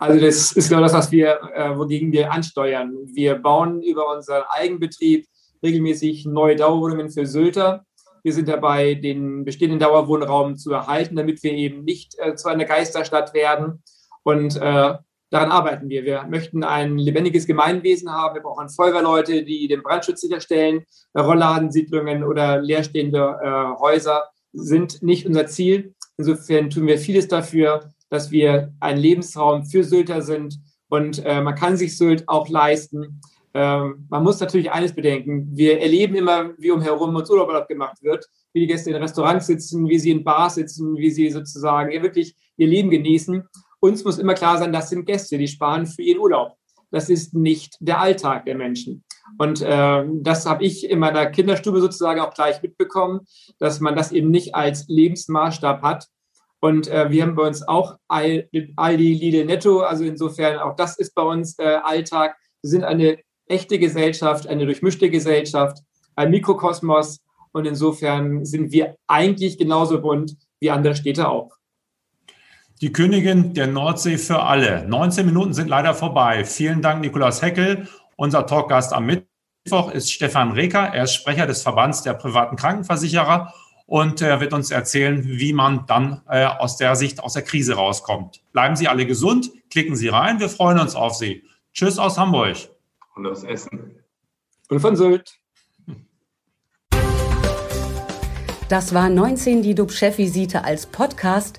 Also 0.00 0.18
das 0.18 0.50
ist 0.50 0.68
genau 0.68 0.80
das, 0.80 0.94
was 0.94 1.12
wir, 1.12 1.38
äh, 1.54 1.78
wogegen 1.78 2.10
wir 2.10 2.32
ansteuern. 2.32 2.92
Wir 3.04 3.36
bauen 3.36 3.80
über 3.80 4.12
unseren 4.12 4.42
Eigenbetrieb 4.48 5.28
regelmäßig 5.62 6.24
neue 6.26 6.56
Dauerwohnungen 6.56 7.10
für 7.10 7.26
Sylter. 7.26 7.84
Wir 8.24 8.32
sind 8.32 8.48
dabei, 8.48 8.94
den 8.94 9.44
bestehenden 9.44 9.78
Dauerwohnraum 9.78 10.56
zu 10.56 10.72
erhalten, 10.72 11.14
damit 11.14 11.40
wir 11.44 11.52
eben 11.52 11.84
nicht 11.84 12.18
äh, 12.18 12.34
zu 12.34 12.48
einer 12.48 12.64
Geisterstadt 12.64 13.32
werden. 13.32 13.84
Und 14.24 14.56
äh, 14.56 14.94
daran 15.30 15.50
arbeiten 15.50 15.88
wir. 15.88 16.04
Wir 16.04 16.26
möchten 16.28 16.64
ein 16.64 16.98
lebendiges 16.98 17.46
Gemeinwesen 17.46 18.10
haben. 18.10 18.34
Wir 18.34 18.42
brauchen 18.42 18.68
Feuerwehrleute, 18.68 19.44
die 19.44 19.68
den 19.68 19.82
Brandschutz 19.82 20.20
sicherstellen, 20.20 20.84
Rollladensiedlungen 21.16 22.24
oder 22.24 22.60
leerstehende 22.60 23.38
äh, 23.42 23.80
Häuser 23.80 24.24
sind 24.52 25.02
nicht 25.02 25.26
unser 25.26 25.46
Ziel. 25.46 25.94
Insofern 26.16 26.70
tun 26.70 26.86
wir 26.86 26.98
vieles 26.98 27.28
dafür, 27.28 27.90
dass 28.10 28.30
wir 28.30 28.74
ein 28.80 28.98
Lebensraum 28.98 29.64
für 29.64 29.84
Sylter 29.84 30.20
sind 30.22 30.58
und 30.88 31.24
äh, 31.24 31.40
man 31.40 31.54
kann 31.54 31.76
sich 31.76 31.96
Sylt 31.96 32.28
auch 32.28 32.48
leisten. 32.48 33.20
Ähm, 33.54 34.06
man 34.10 34.22
muss 34.22 34.40
natürlich 34.40 34.70
eines 34.70 34.92
bedenken. 34.92 35.48
Wir 35.52 35.80
erleben 35.80 36.16
immer, 36.16 36.50
wie 36.58 36.72
umherum 36.72 37.14
uns 37.14 37.30
Urlaub 37.30 37.68
gemacht 37.68 38.02
wird, 38.02 38.26
wie 38.52 38.60
die 38.60 38.66
Gäste 38.66 38.90
in 38.90 38.96
Restaurants 38.96 39.46
sitzen, 39.46 39.88
wie 39.88 39.98
sie 39.98 40.10
in 40.10 40.24
Bars 40.24 40.56
sitzen, 40.56 40.96
wie 40.96 41.10
sie 41.10 41.30
sozusagen 41.30 41.92
ja, 41.92 42.02
wirklich 42.02 42.34
ihr 42.56 42.66
Leben 42.66 42.90
genießen. 42.90 43.44
Uns 43.80 44.04
muss 44.04 44.18
immer 44.18 44.34
klar 44.34 44.58
sein, 44.58 44.72
das 44.72 44.90
sind 44.90 45.06
Gäste, 45.06 45.38
die 45.38 45.48
sparen 45.48 45.86
für 45.86 46.02
ihren 46.02 46.18
Urlaub. 46.18 46.56
Das 46.90 47.08
ist 47.08 47.34
nicht 47.34 47.76
der 47.80 48.00
Alltag 48.00 48.44
der 48.44 48.56
Menschen. 48.56 49.04
Und 49.38 49.62
äh, 49.62 50.04
das 50.20 50.46
habe 50.46 50.64
ich 50.64 50.88
in 50.88 50.98
meiner 50.98 51.26
Kinderstube 51.26 51.80
sozusagen 51.80 52.20
auch 52.20 52.34
gleich 52.34 52.62
mitbekommen, 52.62 53.20
dass 53.58 53.80
man 53.80 53.96
das 53.96 54.12
eben 54.12 54.30
nicht 54.30 54.54
als 54.54 54.86
Lebensmaßstab 54.88 55.82
hat. 55.82 56.06
Und 56.60 56.88
äh, 56.88 57.10
wir 57.10 57.22
haben 57.22 57.36
bei 57.36 57.46
uns 57.46 57.66
auch 57.66 57.96
Aldi, 58.08 58.48
Lidl, 59.14 59.46
Netto. 59.46 59.80
Also 59.80 60.04
insofern 60.04 60.58
auch 60.58 60.76
das 60.76 60.98
ist 60.98 61.14
bei 61.14 61.22
uns 61.22 61.58
äh, 61.58 61.78
Alltag. 61.82 62.36
Wir 62.60 62.70
sind 62.70 62.84
eine 62.84 63.18
echte 63.46 63.78
Gesellschaft, 63.78 64.46
eine 64.46 64.66
durchmischte 64.66 65.10
Gesellschaft, 65.10 65.78
ein 66.16 66.30
Mikrokosmos. 66.30 67.20
Und 67.52 67.66
insofern 67.66 68.44
sind 68.44 68.72
wir 68.72 68.96
eigentlich 69.06 69.58
genauso 69.58 70.00
bunt 70.00 70.36
wie 70.60 70.70
andere 70.70 70.94
Städte 70.94 71.28
auch. 71.28 71.59
Die 72.80 72.92
Königin 72.92 73.52
der 73.52 73.66
Nordsee 73.66 74.16
für 74.16 74.42
alle. 74.42 74.88
19 74.88 75.26
Minuten 75.26 75.52
sind 75.52 75.68
leider 75.68 75.92
vorbei. 75.92 76.46
Vielen 76.46 76.80
Dank, 76.80 77.02
Nikolaus 77.02 77.42
Heckel. 77.42 77.86
Unser 78.16 78.46
Talkgast 78.46 78.94
am 78.94 79.04
Mittwoch 79.04 79.92
ist 79.92 80.10
Stefan 80.10 80.52
Reker. 80.52 80.94
Er 80.94 81.04
ist 81.04 81.12
Sprecher 81.12 81.46
des 81.46 81.60
Verbands 81.62 82.02
der 82.02 82.14
privaten 82.14 82.56
Krankenversicherer 82.56 83.52
und 83.84 84.22
er 84.22 84.40
wird 84.40 84.54
uns 84.54 84.70
erzählen, 84.70 85.22
wie 85.26 85.52
man 85.52 85.84
dann 85.88 86.22
äh, 86.26 86.46
aus 86.46 86.78
der 86.78 86.96
Sicht 86.96 87.22
aus 87.22 87.34
der 87.34 87.42
Krise 87.42 87.74
rauskommt. 87.74 88.40
Bleiben 88.52 88.76
Sie 88.76 88.88
alle 88.88 89.04
gesund, 89.04 89.50
klicken 89.68 89.94
Sie 89.94 90.08
rein. 90.08 90.40
Wir 90.40 90.48
freuen 90.48 90.78
uns 90.78 90.94
auf 90.94 91.16
Sie. 91.16 91.44
Tschüss 91.74 91.98
aus 91.98 92.16
Hamburg. 92.16 92.56
Und 93.14 93.26
aus 93.26 93.44
Essen. 93.44 93.96
Und 94.70 94.80
von 94.80 94.96
Sylt. 94.96 95.38
Das 98.70 98.94
war 98.94 99.10
19 99.10 99.62
die 99.62 99.74
DUB-Chefvisite 99.74 100.64
als 100.64 100.86
Podcast. 100.86 101.58